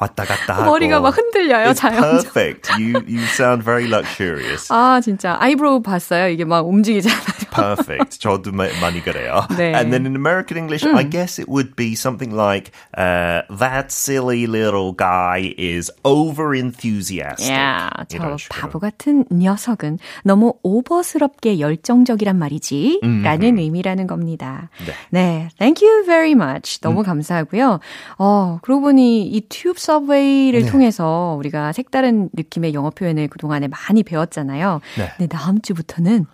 왔다 0.03 0.25
갔다. 0.25 0.63
머리가 0.65 0.99
막 0.99 1.15
흔들려요, 1.17 1.69
It's 1.71 1.75
자연적. 1.79 2.33
perfect. 2.33 2.69
You, 2.77 3.01
you 3.07 3.23
sound 3.31 3.63
very 3.63 3.85
luxurious. 3.87 4.67
아, 4.71 4.99
진짜. 5.01 5.37
eyebrow 5.39 5.81
봤어요? 5.81 6.27
이게 6.27 6.43
막 6.45 6.67
움직이잖아요. 6.67 7.23
Perfect. 7.53 8.19
저도 8.19 8.51
많이 8.51 9.01
그래요. 9.01 9.45
네. 9.57 9.73
And 9.73 9.91
then 9.93 10.05
in 10.05 10.15
American 10.15 10.57
English, 10.57 10.83
음. 10.85 10.95
I 10.97 11.03
guess 11.09 11.39
it 11.39 11.47
would 11.47 11.75
be 11.75 11.93
something 11.95 12.33
like, 12.35 12.71
uh, 12.97 13.43
that 13.59 13.91
silly 13.91 14.45
little 14.47 14.91
guy 14.93 15.53
is 15.57 15.91
over 16.03 16.53
enthusiastic. 16.55 17.47
Yeah, 17.53 17.89
저 18.09 18.37
바보 18.49 18.79
같은 18.79 19.25
녀석은 19.31 19.99
너무 20.23 20.53
오버스럽게 20.63 21.59
열정적이란 21.59 22.37
말이지. 22.37 22.99
음. 23.03 23.21
라는 23.23 23.57
의미라는 23.57 24.07
겁니다. 24.07 24.69
네. 24.85 24.93
네. 25.11 25.49
Thank 25.59 25.87
you 25.87 26.03
very 26.05 26.31
much. 26.31 26.81
너무 26.81 27.01
음. 27.01 27.05
감사하고요. 27.05 27.79
어, 28.17 28.59
그러고 28.61 28.81
보니 28.81 29.27
이 29.27 29.41
튜브 29.47 29.79
서브웨이를 29.93 30.63
네. 30.63 30.71
통해서 30.71 31.36
우리가 31.38 31.71
색다른 31.71 32.29
느낌의 32.34 32.73
영어 32.73 32.89
표현을 32.89 33.27
그동안에 33.27 33.67
많이 33.67 34.03
배웠잖아요. 34.03 34.82
네. 34.97 35.12
네, 35.19 35.27
다음 35.27 35.62
주부터는 35.62 36.25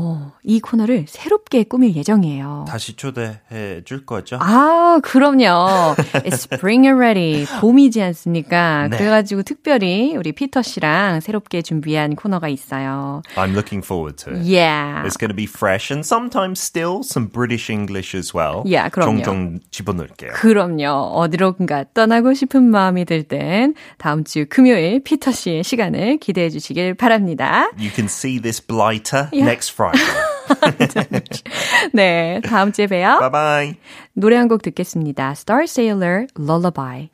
어, 0.00 0.30
이 0.44 0.60
코너를 0.60 1.06
새롭게 1.08 1.64
꾸밀 1.64 1.96
예정이에요. 1.96 2.66
다시 2.68 2.94
초대해 2.94 3.82
줄 3.84 4.06
거죠? 4.06 4.38
아, 4.40 5.00
그럼요. 5.02 5.96
It's 6.24 6.46
spring 6.52 6.86
already. 6.86 7.46
봄이지 7.60 8.00
않습니까? 8.02 8.86
네. 8.88 8.96
그래가지고 8.96 9.42
특별히 9.42 10.14
우리 10.16 10.30
피터 10.30 10.62
씨랑 10.62 11.18
새롭게 11.20 11.62
준비한 11.62 12.14
코너가 12.14 12.46
있어요. 12.48 13.22
I'm 13.34 13.54
looking 13.54 13.84
forward 13.84 14.16
to 14.24 14.34
it. 14.34 14.44
Yeah. 14.48 15.02
It's 15.04 15.16
going 15.18 15.30
to 15.30 15.36
be 15.36 15.46
fresh 15.46 15.90
and 15.90 16.06
sometimes 16.06 16.60
still 16.60 17.00
some 17.02 17.26
British 17.26 17.68
English 17.68 18.16
as 18.16 18.32
well. 18.32 18.62
Yeah, 18.64 18.90
그럼요. 18.90 19.24
종종 19.24 19.58
집어넣을게요. 19.72 20.34
그럼요. 20.34 20.86
어디론가 21.18 21.86
떠나고 21.92 22.34
싶은 22.34 22.62
마음이 22.70 23.04
들 23.04 23.24
땐 23.24 23.74
다음 23.98 24.22
주 24.22 24.46
금요일 24.48 25.02
피터 25.02 25.32
씨의 25.32 25.64
시간을 25.64 26.18
기대해 26.18 26.50
주시길 26.50 26.94
바랍니다. 26.94 27.68
You 27.76 27.90
can 27.90 28.06
see 28.06 28.40
this 28.40 28.64
blighter 28.64 29.26
Yeah. 29.32 29.42
next 29.50 29.72
Friday. 29.74 29.87
네, 31.92 32.40
다음 32.44 32.72
주에 32.72 32.86
봬요. 32.86 33.30
bye. 33.30 33.74
노래 34.14 34.36
한 34.36 34.48
곡 34.48 34.62
듣겠습니다. 34.62 35.32
Star 35.32 35.64
Sailor 35.64 36.26
Lullaby. 36.38 37.10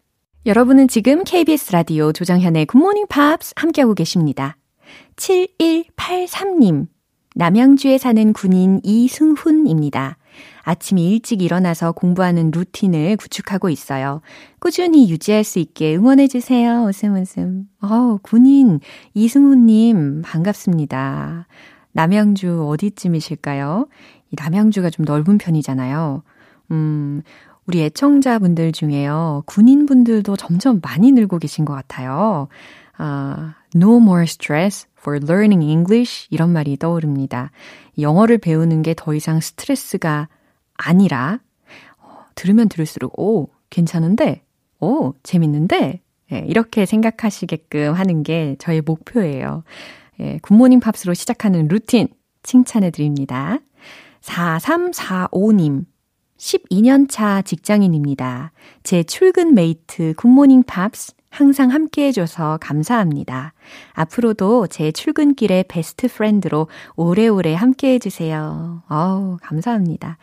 여러분은 0.47 0.89
지금 0.89 1.25
KBS 1.25 1.73
라디오 1.73 2.13
조정현의 2.13 2.67
굿모닝 2.67 3.07
팝스 3.09 3.55
함께하고 3.57 3.95
계십니다. 3.95 4.57
7183님. 5.17 6.87
남양주에 7.37 7.99
사는 7.99 8.33
군인 8.33 8.81
이승훈입니다. 8.85 10.19
아침 10.63 10.99
일찍 10.99 11.43
일어나서 11.43 11.93
공부하는 11.93 12.51
루틴을 12.53 13.17
구축하고 13.17 13.69
있어요. 13.71 14.21
꾸준히 14.61 15.11
유지할 15.11 15.43
수 15.45 15.59
있게 15.59 15.97
응원해주세요. 15.97 16.85
웃음 16.85 17.15
웃음. 17.17 17.65
어, 17.83 18.19
군인 18.23 18.79
이승훈님 19.15 20.23
반갑습니다. 20.23 21.47
남양주 21.95 22.69
어디쯤이실까요? 22.69 23.87
이 24.31 24.37
남양주가 24.39 24.91
좀 24.91 25.05
넓은 25.05 25.39
편이잖아요. 25.39 26.23
음, 26.73 27.23
우리 27.67 27.83
애청자분들 27.83 28.73
중에요. 28.73 29.43
군인분들도 29.47 30.37
점점 30.37 30.81
많이 30.83 31.13
늘고 31.13 31.39
계신 31.39 31.65
것 31.65 31.73
같아요. 31.73 32.49
아, 32.99 33.55
no 33.75 33.97
more 33.97 34.25
stress 34.25 34.87
for 34.99 35.21
learning 35.23 35.65
English 35.65 36.27
이런 36.31 36.53
말이 36.53 36.77
떠오릅니다. 36.77 37.51
영어를 37.99 38.39
배우는 38.39 38.83
게 38.83 38.95
더 38.95 39.15
이상 39.15 39.41
스트레스가 39.41 40.29
아니라 40.77 41.41
어, 41.99 42.25
들으면 42.35 42.69
들을수록 42.69 43.19
오 43.19 43.49
괜찮은데 43.71 44.43
오 44.81 45.15
재밌는데 45.23 46.01
예, 46.33 46.39
이렇게 46.49 46.87
생각하시게끔 46.87 47.95
하는 47.95 48.23
게 48.23 48.57
저의 48.59 48.81
목표예요. 48.81 49.63
예, 50.21 50.39
굿모닝 50.43 50.81
팝스로 50.81 51.15
시작하는 51.15 51.69
루틴 51.69 52.09
칭찬해 52.43 52.91
드립니다. 52.91 53.59
4345님 54.21 55.85
12년 56.39 57.09
차 57.09 57.43
직장인입니다. 57.43 58.53
제 58.83 59.03
출근 59.03 59.55
mate 59.55 60.15
굿모닝 60.17 60.65
팝스 60.65 61.13
항상 61.31 61.73
함께 61.73 62.07
해줘서 62.07 62.59
감사합니다. 62.61 63.55
앞으로도 63.93 64.69
제 64.69 64.93
출근길의 64.93 65.65
베스트 65.69 66.07
프렌드로 66.07 66.69
오래오래 66.95 67.55
함께 67.55 67.95
해주세요. 67.95 68.83
어우, 68.89 69.39
감사합니다. 69.43 70.19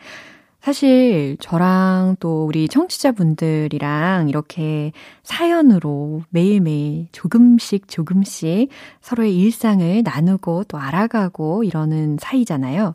사실 0.62 1.36
저랑 1.40 2.16
또 2.20 2.46
우리 2.46 2.68
청취자분들이랑 2.68 4.28
이렇게 4.28 4.92
사연으로 5.24 6.22
매일매일 6.30 7.08
조금씩 7.10 7.88
조금씩 7.88 8.68
서로의 9.00 9.36
일상을 9.36 10.02
나누고 10.04 10.64
또 10.68 10.78
알아가고 10.78 11.64
이러는 11.64 12.16
사이잖아요. 12.20 12.94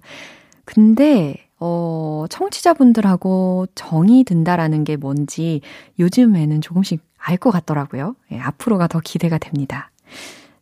근데 0.64 1.36
어, 1.60 2.26
청취자분들하고 2.30 3.68
정이 3.76 4.24
든다라는 4.24 4.86
게 4.86 4.96
뭔지 4.96 5.60
요즘에는 6.00 6.62
조금씩 6.62 7.02
알 7.18 7.36
것 7.36 7.52
같더라고요. 7.52 8.16
예, 8.32 8.40
앞으로가 8.40 8.88
더 8.88 9.02
기대가 9.04 9.38
됩니다. 9.38 9.92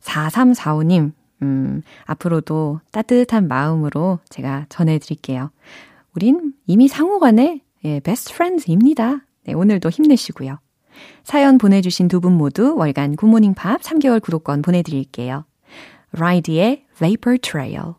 4345님, 0.02 1.12
음, 1.44 1.84
앞으로도 2.06 2.80
따뜻한 2.92 3.48
마음으로 3.48 4.18
제가 4.30 4.66
전해드릴게요. 4.70 5.52
우린 6.16 6.54
이미 6.66 6.88
상호간에 6.88 7.62
예, 7.84 8.00
best 8.00 8.34
friends입니다. 8.34 9.26
네, 9.44 9.54
오늘도 9.54 9.90
힘내시고요. 9.90 10.60
사연 11.24 11.58
보내주신 11.58 12.08
두 12.08 12.20
분 12.22 12.34
모두 12.34 12.76
월간 12.76 13.18
굿모닝 13.18 13.54
팝스 13.54 13.82
3개월 13.82 14.22
구독권 14.22 14.62
보내드릴게요. 14.62 15.46
라이드의 16.14 16.86
Vapor 16.98 17.38
Trail. 17.40 17.96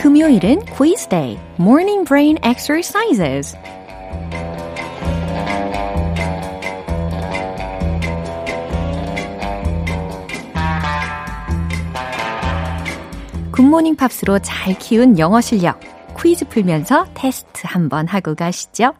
금요일은 0.00 0.60
quiz 0.76 1.08
day, 1.08 1.38
morning 1.58 2.04
brain 2.04 2.36
exercises. 2.44 3.56
굿모닝 13.54 13.94
팝스로 13.94 14.40
잘 14.40 14.76
키운 14.76 15.16
영어 15.16 15.40
실력 15.40 15.78
퀴즈 16.20 16.44
풀면서 16.48 17.06
테스트 17.14 17.62
한번 17.66 18.08
하고 18.08 18.34
가시죠. 18.34 18.94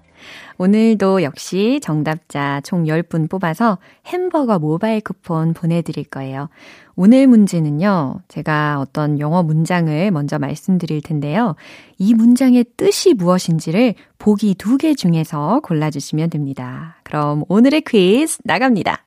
오늘도 0.59 1.25
역시 1.25 1.81
정답자 1.83 2.61
총 2.63 2.85
10분 2.85 3.29
뽑아서 3.29 3.79
햄버거 4.07 4.61
모바일 4.61 5.01
쿠폰 5.01 5.55
보내드릴 5.55 6.05
거예요. 6.05 6.51
오늘 6.95 7.27
문제는요, 7.27 8.21
제가 8.29 8.79
어떤 8.79 9.19
영어 9.19 9.43
문장을 9.43 10.13
먼저 10.13 10.39
말씀드릴 10.39 11.03
텐데요. 11.03 11.57
이 11.99 12.15
문장의 12.15 12.65
뜻이 12.77 13.15
무엇인지를 13.15 13.95
보기 14.19 14.55
두 14.55 14.79
개 14.79 14.95
중에서 14.95 15.63
골라주시면 15.65 16.31
됩니다. 16.31 17.01
그럼 17.03 17.43
오늘의 17.49 17.81
퀴즈 17.81 18.39
나갑니다. 18.45 19.05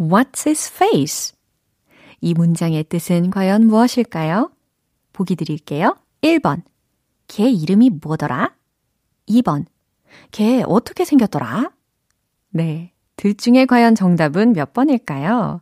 What's 0.00 0.48
his 0.48 0.68
face? 0.72 1.35
이 2.20 2.34
문장의 2.34 2.84
뜻은 2.84 3.30
과연 3.30 3.66
무엇일까요? 3.66 4.50
보기 5.12 5.36
드릴게요. 5.36 5.96
1번. 6.22 6.62
걔 7.28 7.48
이름이 7.48 7.90
뭐더라? 8.02 8.54
2번. 9.28 9.64
걔 10.30 10.62
어떻게 10.66 11.04
생겼더라? 11.04 11.70
네. 12.50 12.92
둘 13.16 13.34
중에 13.34 13.66
과연 13.66 13.94
정답은 13.94 14.52
몇 14.52 14.72
번일까요? 14.72 15.60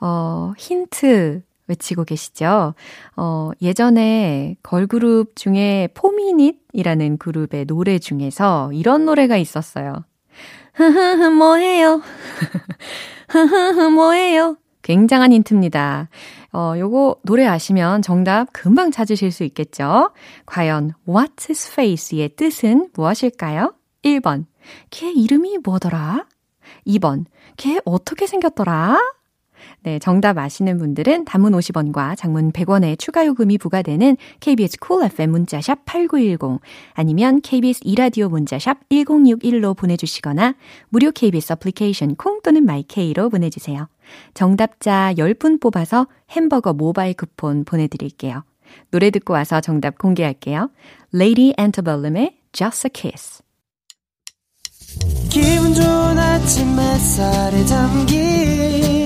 어, 0.00 0.52
힌트 0.56 1.42
외치고 1.68 2.04
계시죠? 2.04 2.74
어, 3.16 3.50
예전에 3.60 4.56
걸그룹 4.62 5.36
중에 5.36 5.88
포미닛이라는 5.94 7.18
그룹의 7.18 7.66
노래 7.66 7.98
중에서 7.98 8.72
이런 8.72 9.04
노래가 9.04 9.36
있었어요. 9.36 10.04
흐흐흐 10.74 11.30
뭐해요? 11.30 12.02
흐흐흐 13.28 13.90
뭐해요? 13.90 14.56
굉장한 14.86 15.32
힌트입니다. 15.32 16.08
어, 16.52 16.74
요거 16.78 17.16
노래 17.24 17.44
아시면 17.44 18.02
정답 18.02 18.52
금방 18.52 18.92
찾으실 18.92 19.32
수 19.32 19.42
있겠죠? 19.42 20.12
과연 20.46 20.92
What's 21.08 21.50
his 21.50 21.72
face의 21.72 22.28
뜻은 22.36 22.90
무엇일까요? 22.94 23.74
1번. 24.04 24.46
걔 24.90 25.10
이름이 25.10 25.58
뭐더라? 25.64 26.26
2번. 26.86 27.24
걔 27.56 27.80
어떻게 27.84 28.28
생겼더라? 28.28 29.00
네, 29.82 29.98
정답 29.98 30.38
아시는 30.38 30.78
분들은 30.78 31.24
단문 31.24 31.52
50원과 31.52 32.16
장문 32.16 32.52
100원의 32.52 32.98
추가 32.98 33.24
요금이 33.26 33.58
부과되는 33.58 34.16
KBS 34.40 34.78
쿨 34.80 34.96
cool 34.98 35.12
FM 35.12 35.30
문자샵 35.30 35.84
8910 35.84 36.60
아니면 36.94 37.40
KBS 37.40 37.80
이라디오 37.84 38.28
문자샵 38.28 38.88
1061로 38.88 39.76
보내주시거나 39.76 40.54
무료 40.88 41.10
KBS 41.10 41.52
애플리케이션 41.52 42.16
콩 42.16 42.40
또는 42.42 42.64
마이케이로 42.64 43.28
보내주세요. 43.28 43.88
정답자 44.34 45.14
10분 45.16 45.60
뽑아서 45.60 46.06
햄버거 46.30 46.72
모바일 46.72 47.14
쿠폰 47.14 47.64
보내드릴게요. 47.64 48.44
노래 48.90 49.10
듣고 49.10 49.32
와서 49.32 49.60
정답 49.60 49.98
공개할게요. 49.98 50.70
Lady 51.14 51.54
Antebellum의 51.58 52.36
Just 52.52 52.88
a 52.88 52.90
Kiss 52.92 53.42
기분 55.28 55.74
좋은 55.74 56.18
아침 56.18 56.78
햇살에 56.78 57.64
담긴 57.66 59.05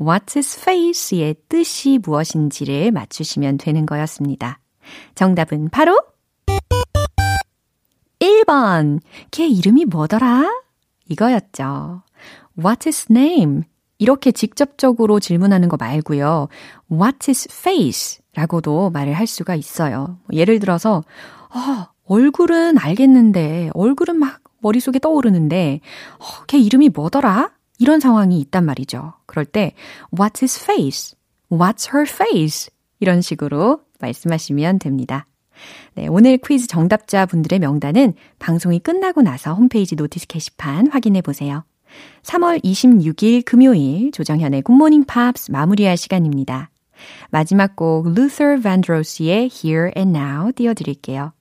What's 0.00 0.36
his 0.36 0.58
face의 0.58 1.36
뜻이 1.48 1.98
무엇인지를 2.02 2.92
맞추시면 2.92 3.58
되는 3.58 3.86
거였습니다. 3.86 4.60
정답은 5.14 5.68
바로 5.70 6.00
1번. 8.20 9.00
걔 9.30 9.46
이름이 9.46 9.86
뭐더라? 9.86 10.50
이거였죠. 11.08 12.02
What's 12.58 12.86
his 12.86 13.06
name? 13.10 13.62
이렇게 13.98 14.30
직접적으로 14.30 15.18
질문하는 15.20 15.68
거 15.68 15.76
말고요. 15.76 16.48
What's 16.90 17.28
his 17.28 17.48
face? 17.50 18.20
라고도 18.34 18.90
말을 18.90 19.14
할 19.14 19.26
수가 19.26 19.56
있어요. 19.56 20.18
예를 20.32 20.60
들어서, 20.60 21.02
어, 21.50 21.86
얼굴은 22.04 22.78
알겠는데, 22.78 23.70
얼굴은 23.74 24.16
막 24.16 24.40
머릿속에 24.60 25.00
떠오르는데, 25.00 25.80
어, 26.18 26.44
걔 26.46 26.58
이름이 26.58 26.90
뭐더라? 26.90 27.50
이런 27.78 28.00
상황이 28.00 28.40
있단 28.40 28.64
말이죠. 28.64 29.14
그럴 29.26 29.44
때 29.44 29.72
What's 30.12 30.42
his 30.42 30.62
face? 30.62 31.16
What's 31.50 31.92
her 31.94 32.06
face? 32.08 32.70
이런 33.00 33.20
식으로 33.20 33.80
말씀하시면 34.00 34.78
됩니다. 34.78 35.26
네, 35.94 36.06
오늘 36.08 36.38
퀴즈 36.38 36.66
정답자 36.66 37.26
분들의 37.26 37.58
명단은 37.58 38.14
방송이 38.38 38.78
끝나고 38.78 39.22
나서 39.22 39.54
홈페이지 39.54 39.96
notice 39.96 40.26
게시판 40.26 40.88
확인해 40.88 41.20
보세요. 41.20 41.64
3월 42.22 42.62
26일 42.62 43.44
금요일 43.44 44.12
조정현의 44.12 44.62
굿모닝 44.62 45.04
팝스 45.04 45.50
마무리할 45.50 45.96
시간입니다. 45.96 46.70
마지막 47.30 47.76
곡 47.76 48.06
Luther 48.08 48.60
Vandross의 48.60 49.50
Here 49.52 49.90
and 49.96 50.16
Now 50.16 50.52
띄워드릴게요. 50.52 51.32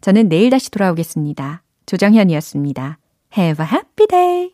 저는 0.00 0.28
내일 0.28 0.50
다시 0.50 0.70
돌아오겠습니다. 0.70 1.62
조정현이었습니다. 1.86 2.98
Have 3.36 3.64
a 3.64 3.70
happy 3.70 4.06
day! 4.08 4.51